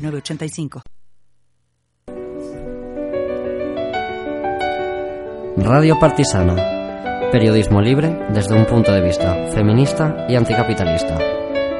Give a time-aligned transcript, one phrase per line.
[0.00, 0.82] 906985.
[5.58, 7.30] Radio Partisana.
[7.30, 11.18] Periodismo libre desde un punto de vista feminista y anticapitalista.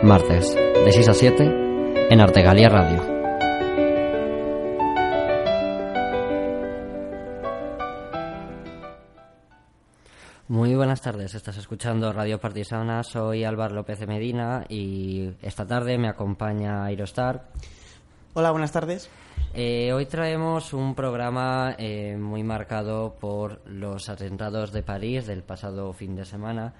[0.02, 3.20] Martes, de 6 a 7, en Artegalia Radio.
[10.48, 15.97] Muy buenas tardes, estás escuchando Radio Partisana, soy Álvaro López de Medina y esta tarde
[15.97, 17.50] me acompaña Aerostar.
[18.33, 19.11] Hola, buenas tardes.
[19.55, 25.92] Eh, hoy traemos un programa eh, muy marcado por los atentados de París del pasado
[25.92, 26.73] fin de semana,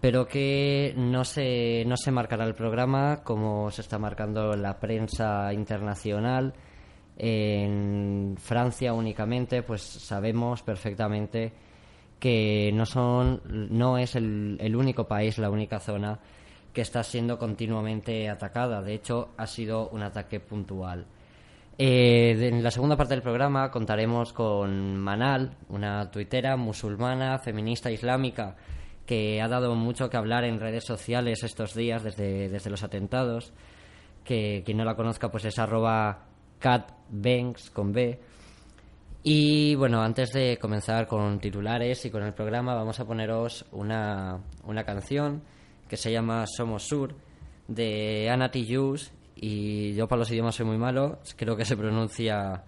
[0.00, 5.52] pero que no se, no se marcará el programa como se está marcando la prensa
[5.52, 6.52] internacional.
[7.16, 11.52] En Francia únicamente, pues sabemos perfectamente
[12.18, 16.18] que no son no es el, el único país, la única zona
[16.76, 18.82] que está siendo continuamente atacada.
[18.82, 21.06] De hecho, ha sido un ataque puntual.
[21.78, 28.56] Eh, en la segunda parte del programa contaremos con Manal, una tuitera musulmana, feminista islámica,
[29.06, 33.54] que ha dado mucho que hablar en redes sociales estos días desde, desde los atentados.
[34.22, 36.26] Que quien no la conozca, pues es arroba
[36.58, 38.20] catbanks con B.
[39.22, 44.42] Y bueno, antes de comenzar con titulares y con el programa, vamos a poneros una,
[44.64, 45.42] una canción
[45.88, 47.14] que se llama Somos Sur
[47.68, 52.64] de Anna Tijus y yo para los idiomas soy muy malo, creo que se pronuncia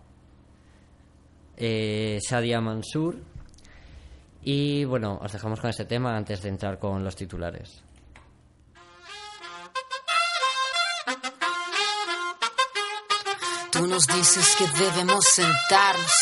[1.56, 3.16] eh, Shadia Mansur.
[4.42, 7.84] Y bueno, os dejamos con este tema antes de entrar con los titulares.
[13.78, 16.12] Tú nos dices que debemos sentarnos,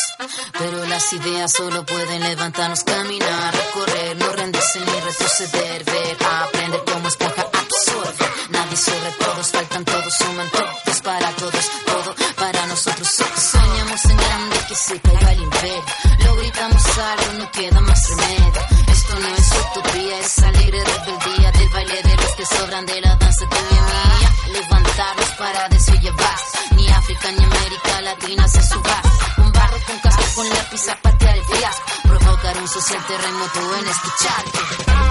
[0.59, 7.07] pero las ideas solo pueden levantarnos, caminar, recorrer, no rendirse ni retroceder, ver, aprender como
[7.07, 8.25] esponja absorbe.
[8.51, 13.07] Nadie sobre todos, faltan todos, suman todos para todos, todo para nosotros.
[13.07, 15.83] Soñamos en grande que se caiga el imperio,
[16.25, 18.96] lo gritamos algo, no queda más remedio.
[19.07, 23.15] Esto no es utopía, es alegre rebeldía del baile de los que sobran de la
[23.15, 24.31] danza de mía.
[24.51, 26.37] Levantarnos para llevar
[26.71, 29.01] ni África ni América Latina se suba.
[29.37, 33.87] Un barro con casco con lápiz a patear el fiasco, provocar un social terremoto en
[33.87, 35.06] escucharte.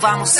[0.00, 0.35] Vamos.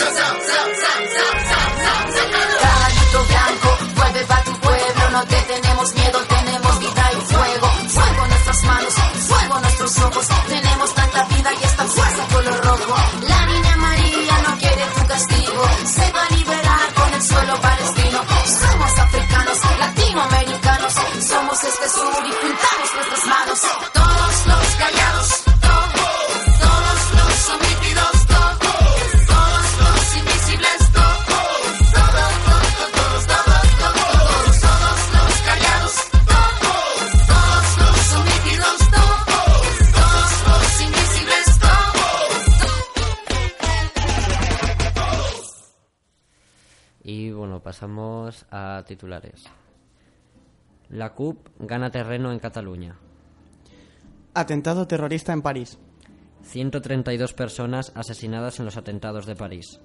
[47.76, 49.44] Pasamos a titulares.
[50.88, 52.96] La CUP gana terreno en Cataluña.
[54.32, 55.78] Atentado terrorista en París.
[56.40, 59.78] 132 personas asesinadas en los atentados de París.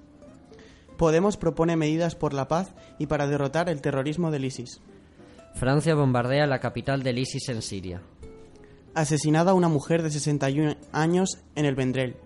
[0.96, 4.80] Podemos propone medidas por la paz y para derrotar el terrorismo del ISIS.
[5.54, 8.00] Francia bombardea la capital del ISIS en Siria.
[8.94, 12.16] Asesinada una mujer de 61 años en el Vendrell.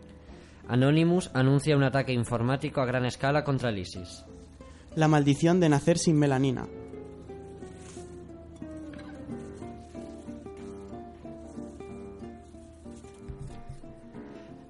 [0.68, 4.24] Anonymous anuncia un ataque informático a gran escala contra el ISIS.
[4.96, 6.66] La maldición de nacer sin melanina.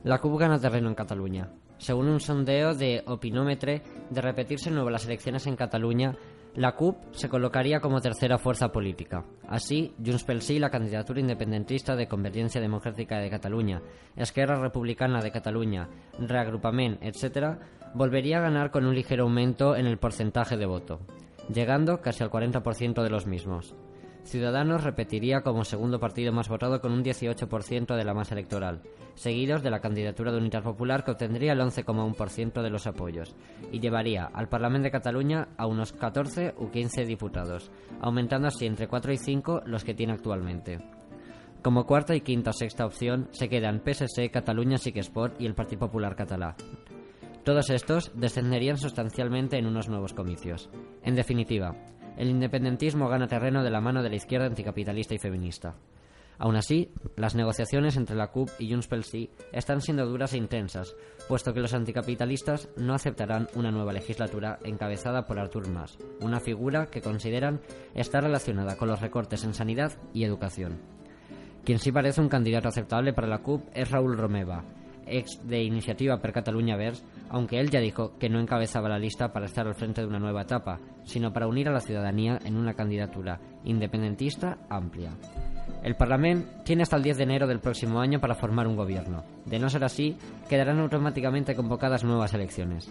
[0.02, 1.48] La CUP gana terreno en Cataluña.
[1.78, 6.16] Según un sondeo de Opinómetre, de repetirse de nuevo las elecciones en Cataluña,
[6.56, 9.24] la CUP se colocaría como tercera fuerza política.
[9.46, 13.80] Así, Junts pel Sí, la candidatura independentista de Convergencia Democrática de Cataluña,
[14.16, 15.88] Esquerra Republicana de Cataluña,
[16.18, 17.58] Reagrupament, etc.,
[17.96, 21.00] volvería a ganar con un ligero aumento en el porcentaje de voto,
[21.52, 23.74] llegando casi al 40% de los mismos.
[24.24, 28.82] Ciudadanos repetiría como segundo partido más votado con un 18% de la masa electoral,
[29.14, 33.34] seguidos de la candidatura de Unitat Popular que obtendría el 11,1% de los apoyos
[33.72, 37.70] y llevaría al Parlamento de Cataluña a unos 14 u 15 diputados,
[38.02, 40.80] aumentando así entre 4 y 5 los que tiene actualmente.
[41.62, 45.46] Como cuarta y quinta o sexta opción se quedan PSC, Cataluña Sí que es y
[45.46, 46.56] el Partido Popular Catalá.
[47.46, 50.68] Todos estos descenderían sustancialmente en unos nuevos comicios.
[51.04, 51.76] En definitiva,
[52.16, 55.76] el independentismo gana terreno de la mano de la izquierda anticapitalista y feminista.
[56.38, 60.38] Aún así, las negociaciones entre la CUP y Junts pel Sí están siendo duras e
[60.38, 60.96] intensas,
[61.28, 66.86] puesto que los anticapitalistas no aceptarán una nueva legislatura encabezada por Artur Mas, una figura
[66.86, 67.60] que consideran
[67.94, 70.80] está relacionada con los recortes en sanidad y educación.
[71.64, 74.64] Quien sí parece un candidato aceptable para la CUP es Raúl Romeva,
[75.06, 79.32] ex de Iniciativa per Catalunya Verds, aunque él ya dijo que no encabezaba la lista
[79.32, 82.56] para estar al frente de una nueva etapa, sino para unir a la ciudadanía en
[82.56, 85.10] una candidatura independentista amplia.
[85.82, 89.24] El Parlamento tiene hasta el 10 de enero del próximo año para formar un gobierno.
[89.44, 90.16] De no ser así,
[90.48, 92.90] quedarán automáticamente convocadas nuevas elecciones.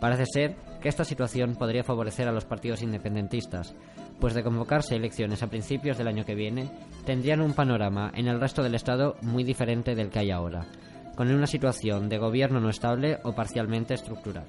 [0.00, 3.74] Parece ser que esta situación podría favorecer a los partidos independentistas,
[4.20, 6.70] pues de convocarse elecciones a principios del año que viene,
[7.04, 10.66] tendrían un panorama en el resto del Estado muy diferente del que hay ahora,
[11.14, 14.46] con una situación de gobierno no estable o parcialmente estructural.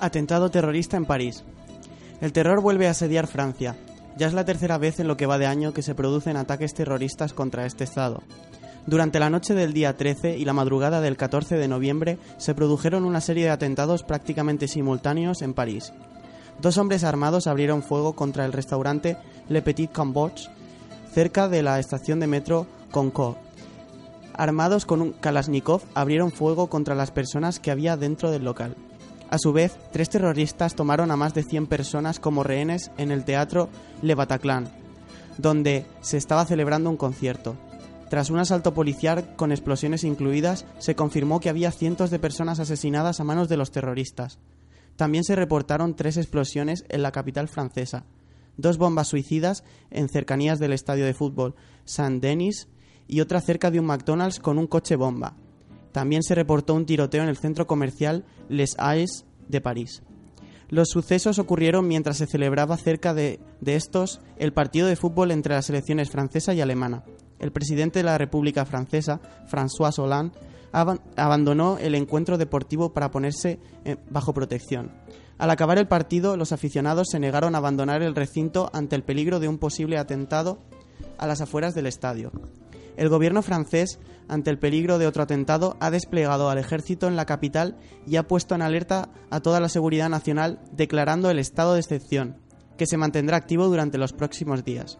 [0.00, 1.44] Atentado terrorista en París.
[2.20, 3.76] El terror vuelve a asediar Francia.
[4.16, 6.74] Ya es la tercera vez en lo que va de año que se producen ataques
[6.74, 8.22] terroristas contra este estado.
[8.86, 13.04] Durante la noche del día 13 y la madrugada del 14 de noviembre se produjeron
[13.04, 15.92] una serie de atentados prácticamente simultáneos en París.
[16.60, 19.16] Dos hombres armados abrieron fuego contra el restaurante
[19.48, 20.48] Le Petit Cambodge,
[21.16, 23.38] cerca de la estación de metro Concorde.
[24.34, 28.76] Armados con un Kalashnikov, abrieron fuego contra las personas que había dentro del local.
[29.30, 33.24] A su vez, tres terroristas tomaron a más de 100 personas como rehenes en el
[33.24, 33.70] teatro
[34.02, 34.68] Le Bataclan,
[35.38, 37.56] donde se estaba celebrando un concierto.
[38.10, 43.20] Tras un asalto policial con explosiones incluidas, se confirmó que había cientos de personas asesinadas
[43.20, 44.38] a manos de los terroristas.
[44.96, 48.04] También se reportaron tres explosiones en la capital francesa,
[48.56, 52.68] dos bombas suicidas en cercanías del estadio de fútbol Saint-Denis
[53.08, 55.36] y otra cerca de un McDonald's con un coche bomba.
[55.92, 60.02] También se reportó un tiroteo en el centro comercial Les Halles de París.
[60.68, 65.54] Los sucesos ocurrieron mientras se celebraba cerca de, de, estos el partido de fútbol entre
[65.54, 67.04] las selecciones francesa y alemana.
[67.38, 70.36] El presidente de la República Francesa, François Hollande,
[70.72, 74.90] ab abandonó el encuentro deportivo para ponerse eh, bajo protección.
[75.38, 79.38] Al acabar el partido, los aficionados se negaron a abandonar el recinto ante el peligro
[79.38, 80.58] de un posible atentado
[81.18, 82.32] a las afueras del estadio.
[82.96, 87.26] El gobierno francés, ante el peligro de otro atentado, ha desplegado al ejército en la
[87.26, 87.76] capital
[88.06, 92.38] y ha puesto en alerta a toda la seguridad nacional, declarando el estado de excepción,
[92.78, 94.98] que se mantendrá activo durante los próximos días.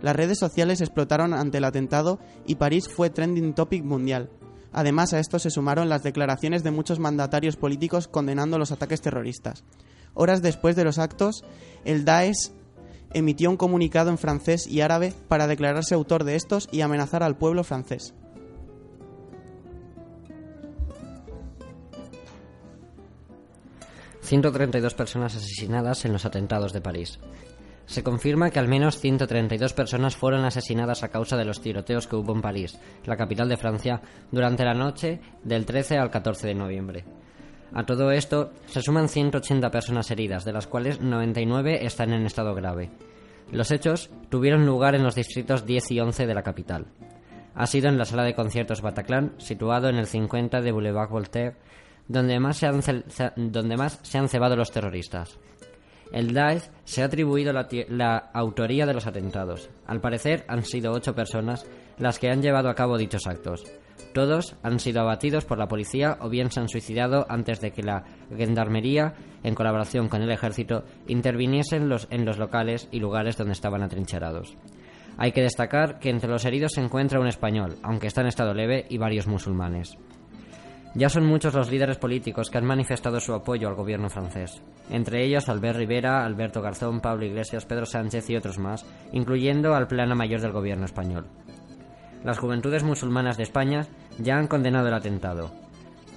[0.00, 4.30] Las redes sociales explotaron ante el atentado y París fue trending topic mundial.
[4.74, 9.62] Además, a esto se sumaron las declaraciones de muchos mandatarios políticos condenando los ataques terroristas.
[10.14, 11.44] Horas después de los actos,
[11.84, 12.50] el Daesh
[13.12, 17.36] emitió un comunicado en francés y árabe para declararse autor de estos y amenazar al
[17.36, 18.14] pueblo francés.
[24.22, 27.20] 132 personas asesinadas en los atentados de París.
[27.86, 32.16] Se confirma que al menos 132 personas fueron asesinadas a causa de los tiroteos que
[32.16, 34.00] hubo en París, la capital de Francia,
[34.30, 37.04] durante la noche del 13 al 14 de noviembre.
[37.74, 42.54] A todo esto se suman 180 personas heridas, de las cuales 99 están en estado
[42.54, 42.90] grave.
[43.50, 46.86] Los hechos tuvieron lugar en los distritos 10 y 11 de la capital.
[47.54, 51.56] Ha sido en la sala de conciertos Bataclan, situado en el 50 de Boulevard Voltaire,
[52.08, 52.80] donde más se han,
[53.36, 55.38] donde más se han cebado los terroristas.
[56.14, 59.68] El Daesh se ha atribuido la, autoría de los atentados.
[59.84, 61.66] Al parecer han sido ocho personas
[61.98, 63.64] las que han llevado a cabo dichos actos.
[64.12, 67.82] Todos han sido abatidos por la policía o bien se han suicidado antes de que
[67.82, 68.04] la
[68.36, 73.54] gendarmería, en colaboración con el ejército, interviniese en los, en los locales y lugares donde
[73.54, 74.56] estaban atrincherados.
[75.18, 78.54] Hay que destacar que entre los heridos se encuentra un español, aunque está en estado
[78.54, 79.98] leve, y varios musulmanes.
[80.96, 85.24] Ya son muchos los líderes políticos que han manifestado su apoyo al gobierno francés, entre
[85.24, 90.14] ellos Albert Rivera, Alberto Garzón, Pablo Iglesias, Pedro Sánchez y otros más, incluyendo al plano
[90.14, 91.26] mayor del gobierno español.
[92.22, 93.86] Las juventudes musulmanas de España
[94.18, 95.50] ya han condenado el atentado.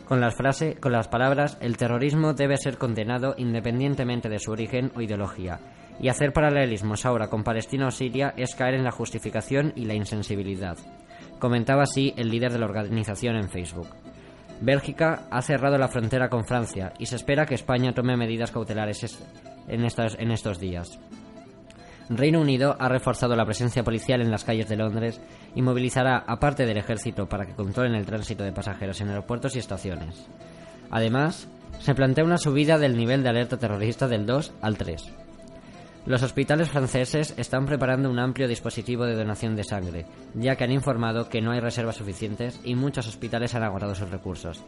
[0.07, 4.91] Con las, frase, con las palabras, el terrorismo debe ser condenado independientemente de su origen
[4.95, 5.59] o ideología,
[5.99, 9.95] y hacer paralelismos ahora con Palestina o Siria es caer en la justificación y la
[9.95, 10.77] insensibilidad.
[11.39, 13.87] Comentaba así el líder de la organización en Facebook.
[14.61, 19.19] Bélgica ha cerrado la frontera con Francia y se espera que España tome medidas cautelares
[19.67, 20.99] en estos días.
[22.09, 25.21] Reino Unido ha reforzado la presencia policial en las calles de Londres
[25.53, 29.55] y movilizará a parte del ejército para que controlen el tránsito de pasajeros en aeropuertos
[29.55, 30.25] y estaciones.
[30.89, 31.49] Además,
[31.79, 35.13] se plantea una subida del nivel de alerta terrorista del 2 al 3.
[36.07, 40.71] Los hospitales franceses están preparando un amplio dispositivo de donación de sangre, ya que han
[40.71, 44.63] informado que no hay reservas suficientes y muchos hospitales han agotado sus recursos.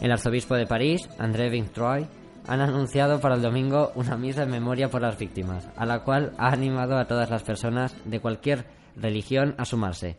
[0.00, 2.08] El arzobispo de París, André Vintroy,
[2.48, 6.32] han anunciado para el domingo una misa en memoria por las víctimas, a la cual
[6.38, 8.64] ha animado a todas las personas de cualquier
[8.96, 10.16] religión a sumarse.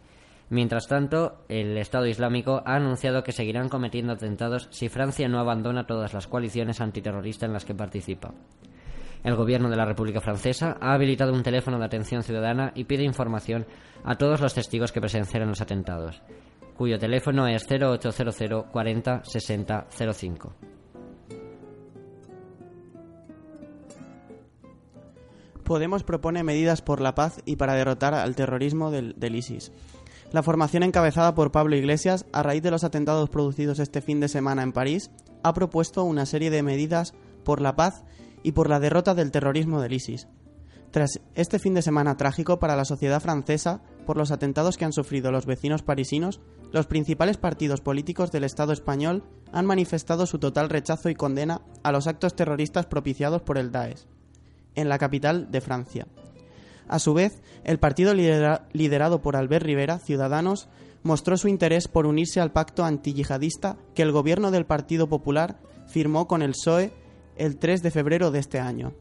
[0.50, 5.86] Mientras tanto, el Estado Islámico ha anunciado que seguirán cometiendo atentados si Francia no abandona
[5.86, 8.34] todas las coaliciones antiterroristas en las que participa.
[9.24, 13.04] El gobierno de la República Francesa ha habilitado un teléfono de atención ciudadana y pide
[13.04, 13.66] información
[14.04, 16.22] a todos los testigos que presenciaron los atentados,
[16.78, 20.56] cuyo teléfono es 0800 40 60 05.
[25.66, 29.72] Podemos propone medidas por la paz y para derrotar al terrorismo del, del ISIS.
[30.32, 34.30] La formación encabezada por Pablo Iglesias, a raíz de los atentados producidos este fin de
[34.30, 35.12] semana en París,
[35.44, 38.04] ha propuesto una serie de medidas por la paz
[38.44, 40.28] y por la derrota del terrorismo del ISIS.
[40.92, 44.94] Tras este fin de semana trágico para la sociedad francesa por los atentados que han
[44.94, 46.40] sufrido los vecinos parisinos,
[46.72, 51.92] los principales partidos políticos del Estado español han manifestado su total rechazo y condena a
[51.92, 54.06] los actos terroristas propiciados por el Daesh
[54.76, 56.08] en la capital de Francia.
[56.88, 60.70] A su vez, el partido lidera- liderado por Albert Rivera, Ciudadanos,
[61.04, 66.28] mostró su interés por unirse al pacto antiyihadista que el gobierno del Partido Popular firmó
[66.28, 66.94] con el PSOE
[67.40, 68.94] el 3 de febrero de este año.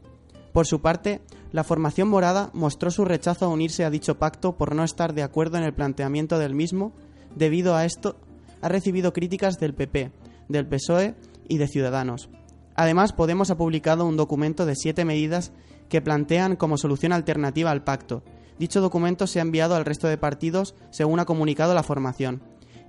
[0.53, 4.73] Por su parte, la formación morada mostró su rechazo a unirse a dicho pacto por
[4.75, 6.93] no estar de acuerdo en el planteamiento del mismo.
[7.35, 8.15] Debido a esto,
[8.61, 10.11] ha recibido críticas del PP,
[10.47, 11.15] del PSOE
[11.47, 12.29] y de Ciudadanos.
[12.75, 15.51] Además, Podemos ha publicado un documento de siete medidas
[15.89, 18.23] que plantean como solución alternativa al pacto.
[18.57, 22.41] Dicho documento se ha enviado al resto de partidos según ha comunicado la formación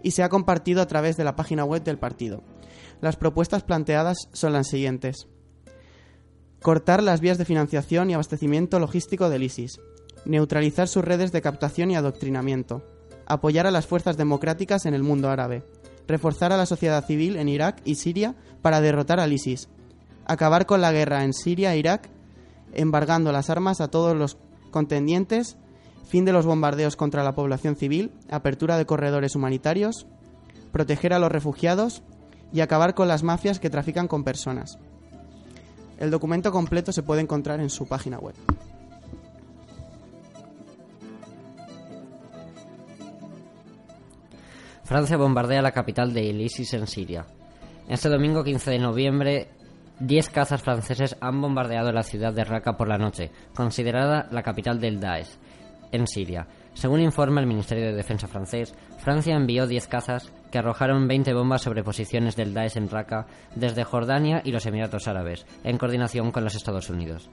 [0.03, 2.43] y se ha compartido a través de la página web del partido.
[3.01, 5.29] Las propuestas planteadas son las siguientes.
[6.63, 9.81] Cortar las vías de financiación y abastecimiento logístico del ISIS.
[10.27, 12.85] Neutralizar sus redes de captación y adoctrinamiento.
[13.25, 15.65] Apoyar a las fuerzas democráticas en el mundo árabe.
[16.07, 19.71] Reforzar a la sociedad civil en Irak y Siria para derrotar al ISIS.
[20.27, 22.11] Acabar con la guerra en Siria e Irak,
[22.75, 24.37] embargando las armas a todos los
[24.71, 25.57] contendientes.
[26.09, 28.13] Fin de los bombardeos contra la población civil.
[28.31, 30.07] Apertura de corredores humanitarios.
[30.73, 32.03] Proteger a los refugiados.
[32.53, 34.79] Y acabar con las mafias que trafican con personas.
[36.01, 38.35] El documento completo se puede encontrar en su página web.
[44.83, 47.27] Francia bombardea la capital de ISIS en Siria.
[47.87, 49.49] Este domingo 15 de noviembre,
[50.01, 54.81] 10 cazas franceses han bombardeado la ciudad de Raqqa por la noche, considerada la capital
[54.81, 55.37] del Daesh.
[55.93, 56.47] en Siria.
[56.73, 61.63] Según informa el Ministerio de Defensa francés, Francia envió 10 cazas que arrojaron 20 bombas
[61.63, 66.45] sobre posiciones del Daesh en Raqqa desde Jordania y los Emiratos Árabes, en coordinación con
[66.45, 67.31] los Estados Unidos.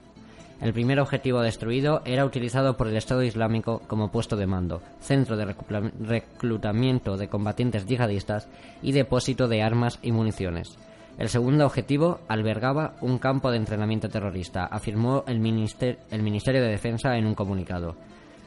[0.60, 5.36] El primer objetivo destruido era utilizado por el Estado Islámico como puesto de mando, centro
[5.36, 5.54] de
[6.00, 8.48] reclutamiento de combatientes yihadistas
[8.82, 10.76] y depósito de armas y municiones.
[11.16, 17.26] El segundo objetivo albergaba un campo de entrenamiento terrorista, afirmó el Ministerio de Defensa en
[17.26, 17.96] un comunicado.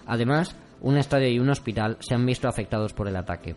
[0.06, 3.56] Además, un estadio y un hospital se han visto afectados por el ataque.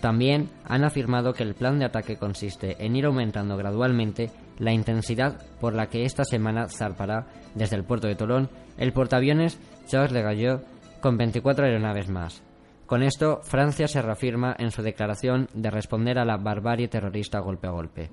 [0.00, 5.40] También han afirmado que el plan de ataque consiste en ir aumentando gradualmente la intensidad
[5.60, 10.22] por la que esta semana zarpará desde el puerto de Tolón el portaaviones Charles de
[10.22, 10.60] Gaulle
[11.00, 12.42] con 24 aeronaves más.
[12.86, 17.66] Con esto, Francia se reafirma en su declaración de responder a la barbarie terrorista golpe
[17.66, 18.10] a golpe.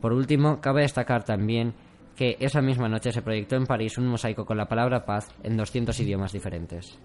[0.00, 1.74] Por último, cabe destacar también
[2.16, 5.56] que esa misma noche se proyectó en París un mosaico con la palabra paz en
[5.56, 6.98] 200 idiomas diferentes.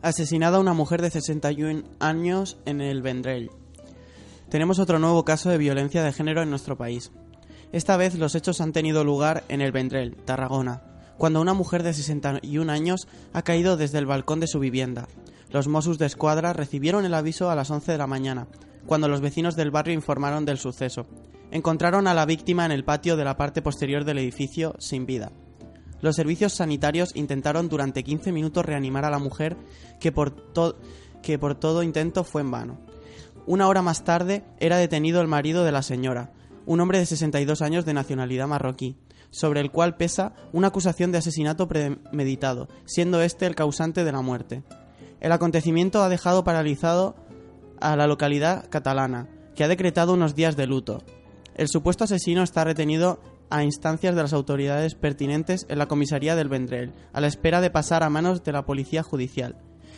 [0.00, 3.50] Asesinada una mujer de 61 años en el Vendrell.
[4.48, 7.10] Tenemos otro nuevo caso de violencia de género en nuestro país.
[7.72, 10.82] Esta vez los hechos han tenido lugar en el Vendrell, Tarragona,
[11.16, 15.08] cuando una mujer de 61 años ha caído desde el balcón de su vivienda.
[15.50, 18.46] Los Mossos de Escuadra recibieron el aviso a las 11 de la mañana,
[18.86, 21.06] cuando los vecinos del barrio informaron del suceso.
[21.50, 25.32] Encontraron a la víctima en el patio de la parte posterior del edificio sin vida.
[26.00, 29.56] Los servicios sanitarios intentaron durante 15 minutos reanimar a la mujer,
[30.00, 30.34] que por,
[31.22, 32.78] que por todo intento fue en vano.
[33.46, 36.32] Una hora más tarde era detenido el marido de la señora,
[36.66, 38.96] un hombre de 62 años de nacionalidad marroquí,
[39.30, 44.20] sobre el cual pesa una acusación de asesinato premeditado, siendo este el causante de la
[44.20, 44.62] muerte.
[45.20, 47.16] El acontecimiento ha dejado paralizado
[47.80, 51.02] a la localidad catalana, que ha decretado unos días de luto.
[51.54, 56.48] El supuesto asesino está retenido a instancias de las autoridades pertinentes en la comisaría del
[56.48, 59.56] Vendrell, a la espera de pasar a manos de la policía judicial.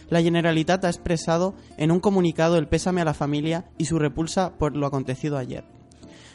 [0.09, 4.59] La Generalitat ha expresado en un comunicado el pésame a la familia y su repulsa
[4.59, 5.64] por lo acontecido ayer.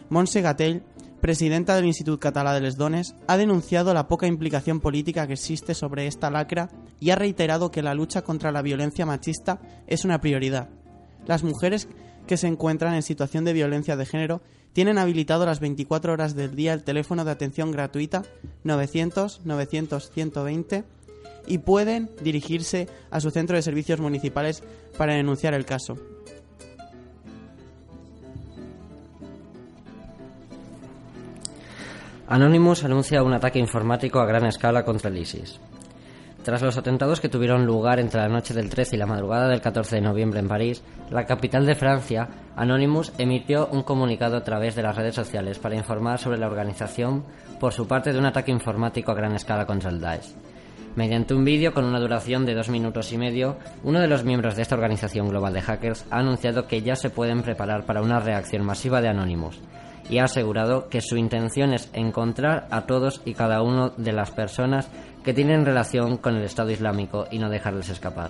[0.09, 0.83] Montse Gatell,
[1.19, 5.73] presidenta del Institut Català de les Dones, ha denunciado la poca implicación política que existe
[5.73, 10.21] sobre esta lacra y ha reiterado que la lucha contra la violencia machista es una
[10.21, 10.69] prioridad.
[11.25, 11.89] Las mujeres
[12.27, 14.41] que se encuentran en situación de violencia de género
[14.73, 18.23] tienen habilitado las 24 horas del día el teléfono de atención gratuita
[18.63, 20.83] 900 900 120
[21.47, 24.63] y pueden dirigirse a su centro de servicios municipales
[24.97, 25.97] para denunciar el caso.
[32.27, 35.59] Anonymous anuncia un ataque informático a gran escala contra el ISIS.
[36.45, 39.61] Tras los atentados que tuvieron lugar entre la noche del 13 y la madrugada del
[39.61, 44.75] 14 de noviembre en París, la capital de Francia, Anonymous emitió un comunicado a través
[44.75, 47.23] de las redes sociales para informar sobre la organización
[47.59, 50.35] por su parte de un ataque informático a gran escala contra el Daesh.
[50.95, 54.55] Mediante un vídeo con una duración de dos minutos y medio, uno de los miembros
[54.55, 58.19] de esta organización global de hackers ha anunciado que ya se pueden preparar para una
[58.19, 59.59] reacción masiva de Anonymous
[60.09, 64.31] y ha asegurado que su intención es encontrar a todos y cada uno de las
[64.31, 64.89] personas
[65.25, 68.29] que tienen relación con el Estado Islámico y no dejarles escapar.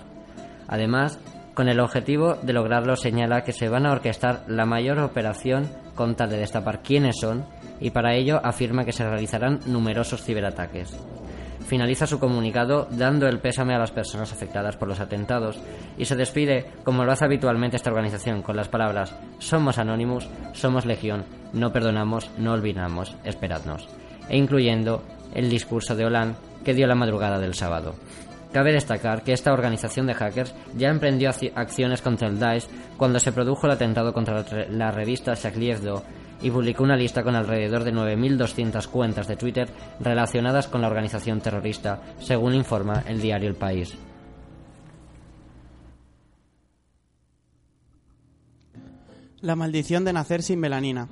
[0.68, 1.20] Además,
[1.54, 6.16] con el objetivo de lograrlo señala que se van a orquestar la mayor operación con
[6.16, 7.46] tal de destapar quiénes son
[7.82, 10.98] y para ello afirma que se realizarán numerosos ciberataques.
[11.66, 15.60] Finaliza su comunicado dando el pésame a las personas afectadas por los atentados
[15.98, 20.86] y se despide, como lo hace habitualmente esta organización, con las palabras Somos Anonymous, somos
[20.86, 23.90] Legión, no perdonamos, no olvidamos, esperadnos,
[24.30, 25.04] e incluyendo
[25.36, 27.94] el discurso de Hollande que dio la madrugada del sábado.
[28.52, 32.68] Cabe destacar que esta organización de hackers ya emprendió acci- acciones contra el Daesh
[32.98, 35.76] cuando se produjo el atentado contra la revista Charlie
[36.42, 39.68] y publicó una lista con alrededor de 9.200 cuentas de Twitter
[40.00, 43.98] relacionadas con la organización terrorista, según informa el diario El País.
[49.42, 51.08] La maldición de nacer sin melanina.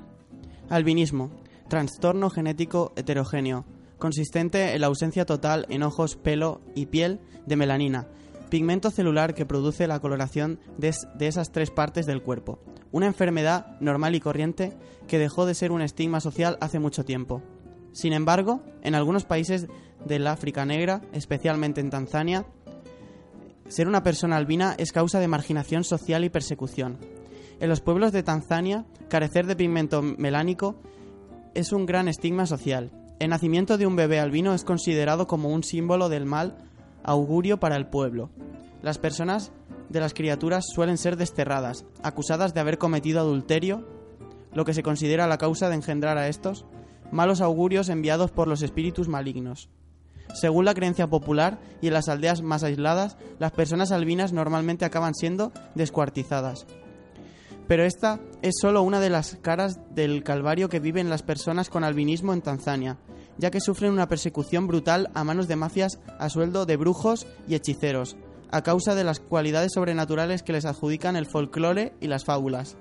[0.69, 1.29] Albinismo.
[1.69, 3.65] Trastorno genético heterogéneo,
[4.03, 8.09] consistente en la ausencia total en ojos, pelo y piel de melanina,
[8.49, 12.59] pigmento celular que produce la coloración de, es- de esas tres partes del cuerpo.
[12.91, 14.73] Una enfermedad normal y corriente
[15.07, 17.41] que dejó de ser un estigma social hace mucho tiempo.
[17.93, 19.67] Sin embargo, en algunos países
[20.05, 22.45] del África negra, especialmente en Tanzania,
[23.69, 26.97] ser una persona albina es causa de marginación social y persecución.
[27.61, 30.75] En los pueblos de Tanzania, carecer de pigmento melánico
[31.53, 32.91] es un gran estigma social.
[33.19, 36.57] El nacimiento de un bebé albino es considerado como un símbolo del mal
[37.03, 38.29] augurio para el pueblo.
[38.81, 39.51] Las personas
[39.89, 43.87] de las criaturas suelen ser desterradas, acusadas de haber cometido adulterio,
[44.53, 46.65] lo que se considera la causa de engendrar a estos
[47.11, 49.69] malos augurios enviados por los espíritus malignos.
[50.33, 55.13] Según la creencia popular y en las aldeas más aisladas, las personas albinas normalmente acaban
[55.13, 56.65] siendo descuartizadas.
[57.67, 61.83] Pero esta es solo una de las caras del calvario que viven las personas con
[61.83, 62.97] albinismo en Tanzania,
[63.37, 67.55] ya que sufren una persecución brutal a manos de mafias a sueldo de brujos y
[67.55, 68.17] hechiceros,
[68.51, 72.77] a causa de las cualidades sobrenaturales que les adjudican el folclore y las fábulas.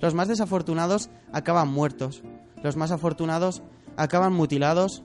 [0.00, 2.22] Los más desafortunados acaban muertos,
[2.62, 3.62] los más afortunados
[3.96, 5.02] acaban mutilados.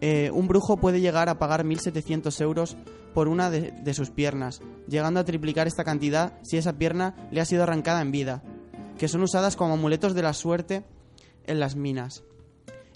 [0.00, 2.76] Eh, un brujo puede llegar a pagar 1.700 euros
[3.14, 7.40] por una de, de sus piernas, llegando a triplicar esta cantidad si esa pierna le
[7.40, 8.42] ha sido arrancada en vida,
[8.98, 10.84] que son usadas como amuletos de la suerte
[11.46, 12.22] en las minas.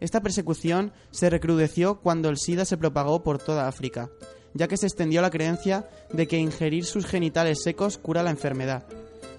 [0.00, 4.10] Esta persecución se recrudeció cuando el SIDA se propagó por toda África,
[4.52, 8.84] ya que se extendió la creencia de que ingerir sus genitales secos cura la enfermedad.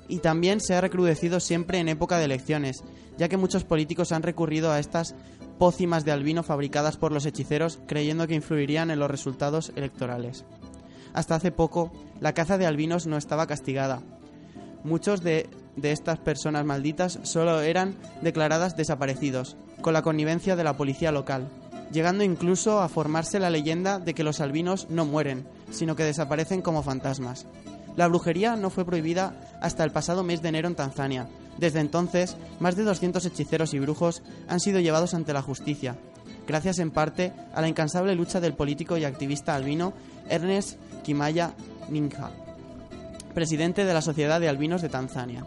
[0.08, 2.84] Y también se ha recrudecido siempre en época de elecciones,
[3.17, 5.15] ya que muchos políticos han recurrido a estas
[5.58, 10.46] pócimas de albino fabricadas por los hechiceros creyendo que influirían en los resultados electorales.
[11.13, 14.02] Hasta hace poco, la caza de albinos no estaba castigada.
[14.84, 20.78] Muchos de, de estas personas malditas solo eran declaradas desaparecidos, con la connivencia de la
[20.78, 21.50] policía local,
[21.91, 26.62] llegando incluso a formarse la leyenda de que los albinos no mueren, sino que desaparecen
[26.62, 27.46] como fantasmas.
[27.96, 31.28] La brujería no fue prohibida hasta el pasado mes de enero en Tanzania.
[31.58, 35.96] Desde entonces, más de 200 hechiceros y brujos han sido llevados ante la justicia,
[36.48, 39.94] gracias en parte a la incansable lucha del político y activista albino
[40.30, 41.54] Ernest Kimaya
[41.89, 42.32] Ninja,
[43.34, 45.46] presidente de la Sociedad de Albinos de Tanzania.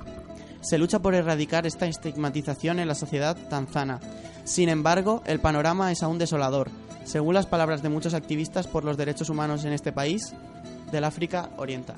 [0.60, 4.00] Se lucha por erradicar esta estigmatización en la sociedad tanzana.
[4.44, 6.70] Sin embargo, el panorama es aún desolador,
[7.04, 10.34] según las palabras de muchos activistas por los derechos humanos en este país
[10.90, 11.96] del África Oriental.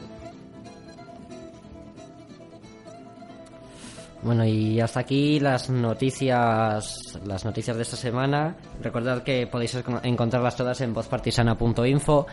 [4.22, 8.54] Bueno, y hasta aquí las noticias, las noticias de esta semana.
[8.82, 12.26] Recordad que podéis encontrarlas todas en vozpartisana.info.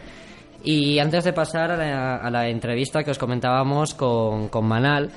[0.63, 5.09] Y antes de pasar a la, entrevista que os comentábamos con, con Manal,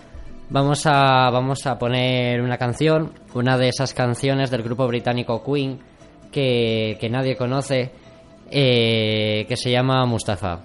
[0.49, 5.81] vamos a, vamos a poner una canción, una de esas canciones del grupo británico Queen
[6.31, 7.91] que, que nadie conoce,
[8.49, 10.61] eh, que se llama Mustafa.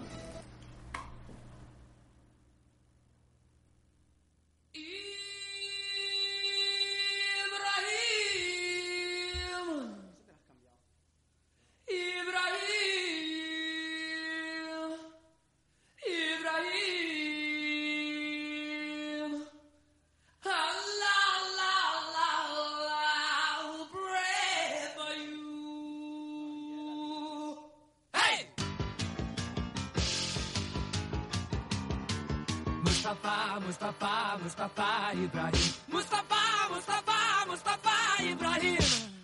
[33.16, 35.74] Mustafa, Mustafa, Mustafa, Ibrahim.
[35.88, 39.15] Mustafa, Mustafa, Mustafa, Ibrahim.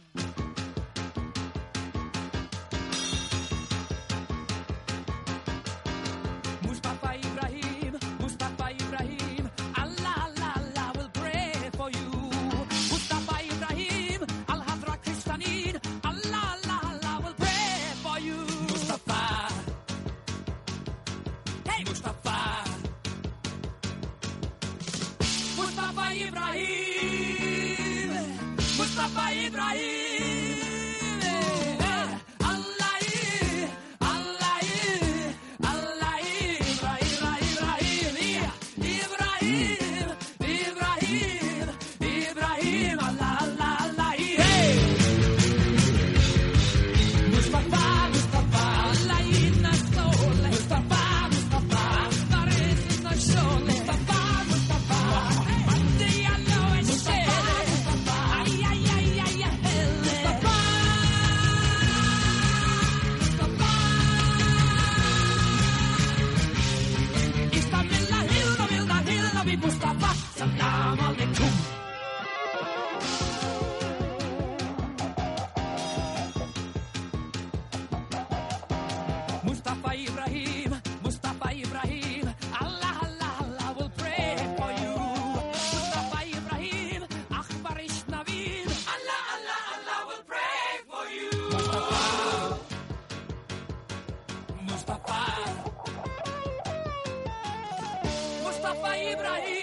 [98.72, 99.61] Rafa Ibrahim.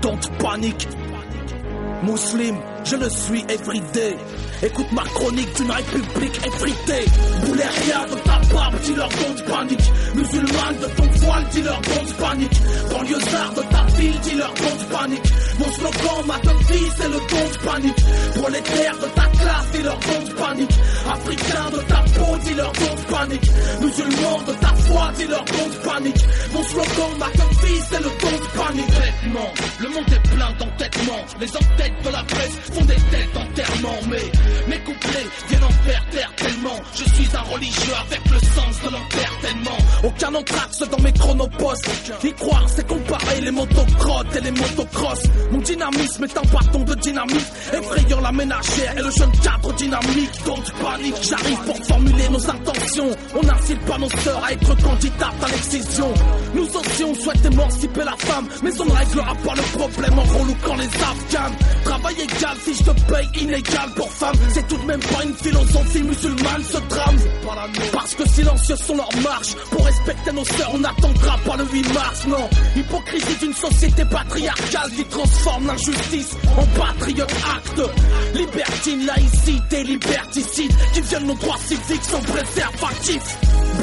[0.00, 0.88] Don't panic.
[2.02, 4.16] Muslim, je le suis everyday.
[4.62, 7.04] Écoute ma chronique d'une république effritée.
[7.44, 9.92] Voulez rien de ta barbe, dis-leur don't panique.
[10.14, 12.60] Musulmane de ton voile, dis-leur don't panique.
[12.90, 15.32] Banlieusard de ta ville, dis-leur don't panique.
[15.58, 18.04] Mon slogan, ma devise, c'est le don't panique.
[18.36, 20.74] Prolétaire de ta classe, dis-leur don't panique.
[21.12, 23.50] Africain de ta peau, dis-leur don't panique.
[23.82, 24.52] Musulman de
[24.88, 26.24] ta foi, dis-leur don't panique.
[26.52, 28.86] Mon slogan, ma devise, c'est le don't panique.
[28.88, 31.24] Traitement, le monde est plein d'entêtements.
[31.40, 33.98] Les entêtes de la presse font des têtes d'enterrement.
[34.08, 34.32] Mais
[34.68, 36.80] mes couplets viennent en faire taire tellement.
[36.94, 39.78] Je suis un religieux avec le sens de l'enterrement.
[40.04, 41.90] Aucun entraxe dans mes chronopostes.
[42.24, 45.22] Y croire, c'est comparer les motocrottes et les motocross.
[45.50, 50.44] Mon dynamisme est un bâton de dynamite, effrayant la ménagère et le jeune cadre dynamique.
[50.44, 53.10] Donc panique, j'arrive pour formuler nos intentions.
[53.34, 56.12] On n'incite pas nos sœurs à être candidates à l'excision.
[56.54, 60.38] Nous aussi, on souhaite émanciper la femme, mais on ne réglera pas le problème en
[60.38, 61.54] relouquant les afghans.
[62.08, 62.26] Travail
[62.64, 66.64] si je te paye inégal pour femme, c'est tout de même pas une philosophie musulmane
[66.64, 67.16] ce drame.
[67.92, 69.54] Parce que silencieux sont leurs marches.
[69.70, 72.48] Pour respecter nos sœurs, on n'attendra pas le 8 mars, non.
[72.76, 77.82] Hypocrisie d'une société patriarcale qui transforme l'injustice en patriote acte.
[78.34, 83.22] Libertine, laïcité, liberticide qui violent nos droits civiques sans préservatif.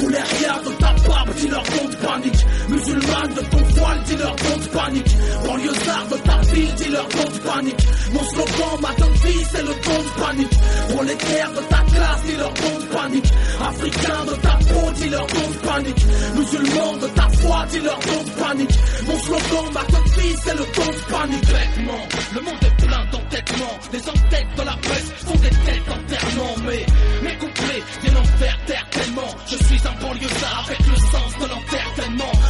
[0.00, 2.46] Voulez de ta barbe, dis-leur compte panique.
[2.68, 5.16] Musulmane de ton voile, dis-leur compte panique.
[5.44, 7.86] Banlieusard de ta ville, dis-leur compte panique.
[8.16, 10.56] Mon slogan, ma devise, c'est le compte panique.
[10.88, 13.30] Prolétaire de ta classe, dis-leur compte panique.
[13.60, 16.06] Africain de ta peau, dis-leur compte panique.
[16.34, 18.78] Musulman de ta foi, dis-leur compte panique.
[19.06, 21.42] Mon slogan, ma devise, c'est le compte panique.
[21.42, 22.02] Traitement,
[22.34, 23.78] le monde est plein d'entêtements.
[23.92, 26.54] Les entêtes de la presse font des têtes d'enterrement.
[26.66, 26.86] Mais
[27.22, 29.30] mes couplets viennent en faire taire tellement.
[29.46, 32.05] Je suis un banlieusard avec le sens de l'enterrement.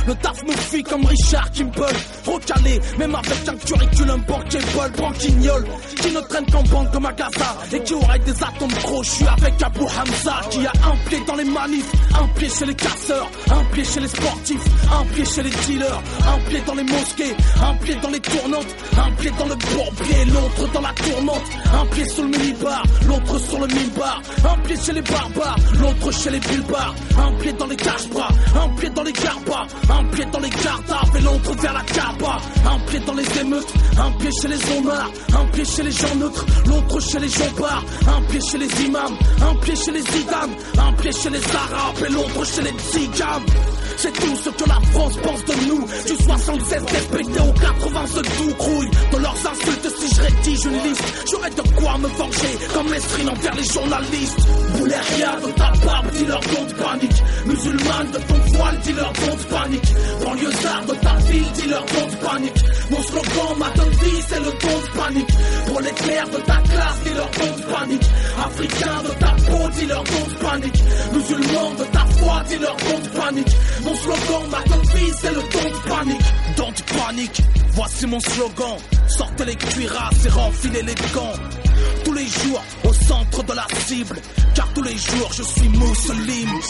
[0.06, 1.94] Le taf me fuit comme Richard Kimball.
[2.26, 5.66] Recalé, même avec un curriculum bankable, branquignol.
[6.00, 7.56] Qui ne traîne qu'en bande comme Gaza.
[7.72, 10.40] Et qui aurait des atomes crochus avec Abu Hamza.
[10.50, 14.00] Qui a un pied dans les manifs, un pied chez les casseurs, un pied chez
[14.00, 18.10] les sportifs, un pied chez les dealers, un pied dans les mosquées, un pied dans
[18.10, 21.42] les tournantes, un pied dans le bourbier, l'autre dans la tourmente,
[21.72, 26.12] un pied sur le minibar, l'autre sur le minibar, un pied chez les barbares, l'autre
[26.12, 28.28] chez les bulbars, un pied dans les cache-bras,
[28.62, 29.66] un pied dans les garbas,
[29.98, 33.72] un pied dans les cartables et l'autre vers la caba, un pied dans les émeutes,
[33.98, 37.84] un pied chez les homards, un pied chez les gens neutres, l'autre chez les jombards,
[38.06, 42.04] un pied chez les imams, un pied chez les idams, un pied chez les arabes
[42.06, 43.46] et l'autre chez les tziganes.
[43.96, 45.86] C'est tout ce que la France pense de nous.
[45.86, 48.90] Du 76 répété au 82 grouille.
[49.12, 53.30] De leurs insultes, si je rédige une liste, j'aurais de quoi me venger comme Mestrine
[53.30, 54.38] envers les journalistes.
[54.74, 57.22] Voulez rien de ta barbe, dis-leur compte panique.
[57.46, 59.94] Musulmane de ton voile, dis-leur compte panique.
[60.24, 62.64] Banlieusard de ta ville, dis-leur compte panique.
[62.90, 65.28] Mon slogan, ma devise, c'est le compte panique.
[65.66, 68.06] Prolétaire de ta classe, dis-leur compte panique.
[68.44, 70.82] Africain de ta peau, dis-leur compte panique.
[71.12, 73.56] Musulman de ta foi, dis-leur compte panique.
[73.84, 76.26] Mon slogan, ma devise, c'est le compte panique.
[76.56, 78.76] Don't panique, voici mon slogan.
[79.08, 81.32] Sortez les cuirasses et renfilez les gants.
[82.04, 84.16] Tous les jours, au centre de la cible.
[84.54, 86.60] Car tous les jours, je suis musulman.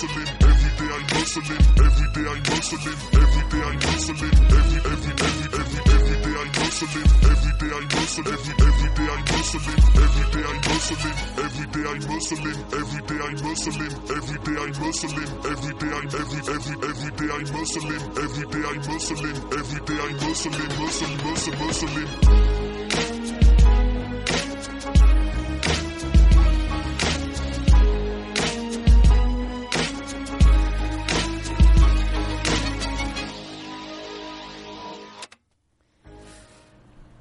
[1.27, 1.59] hustling.
[1.83, 2.99] Every day I'm hustling.
[3.19, 4.35] Every day I'm hustling.
[4.47, 7.07] Every every every every every day I'm hustling.
[7.27, 8.27] Every day I'm hustling.
[8.31, 9.79] Every every day I'm hustling.
[10.07, 11.17] Every day I'm hustling.
[11.43, 12.57] Every day I'm hustling.
[12.77, 13.93] Every day I'm hustling.
[14.07, 15.31] Every day I'm hustling.
[15.51, 18.03] Every day I'm every every every day I'm hustling.
[18.23, 19.37] Every day I'm hustling.
[19.59, 20.55] Every day I'm hustling.
[20.77, 22.66] Hustling, hustling, hustling.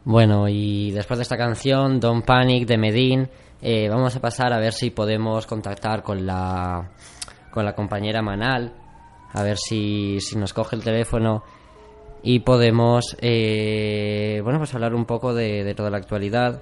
[0.06, 3.28] Bueno, y después de esta canción, Don't Panic de Medin,
[3.60, 6.92] eh, vamos a pasar a ver si podemos contactar con la,
[7.50, 8.72] con la compañera Manal,
[9.34, 11.44] a ver si, si nos coge el teléfono
[12.22, 16.62] y podemos, eh, bueno, pues hablar un poco de, de toda la actualidad,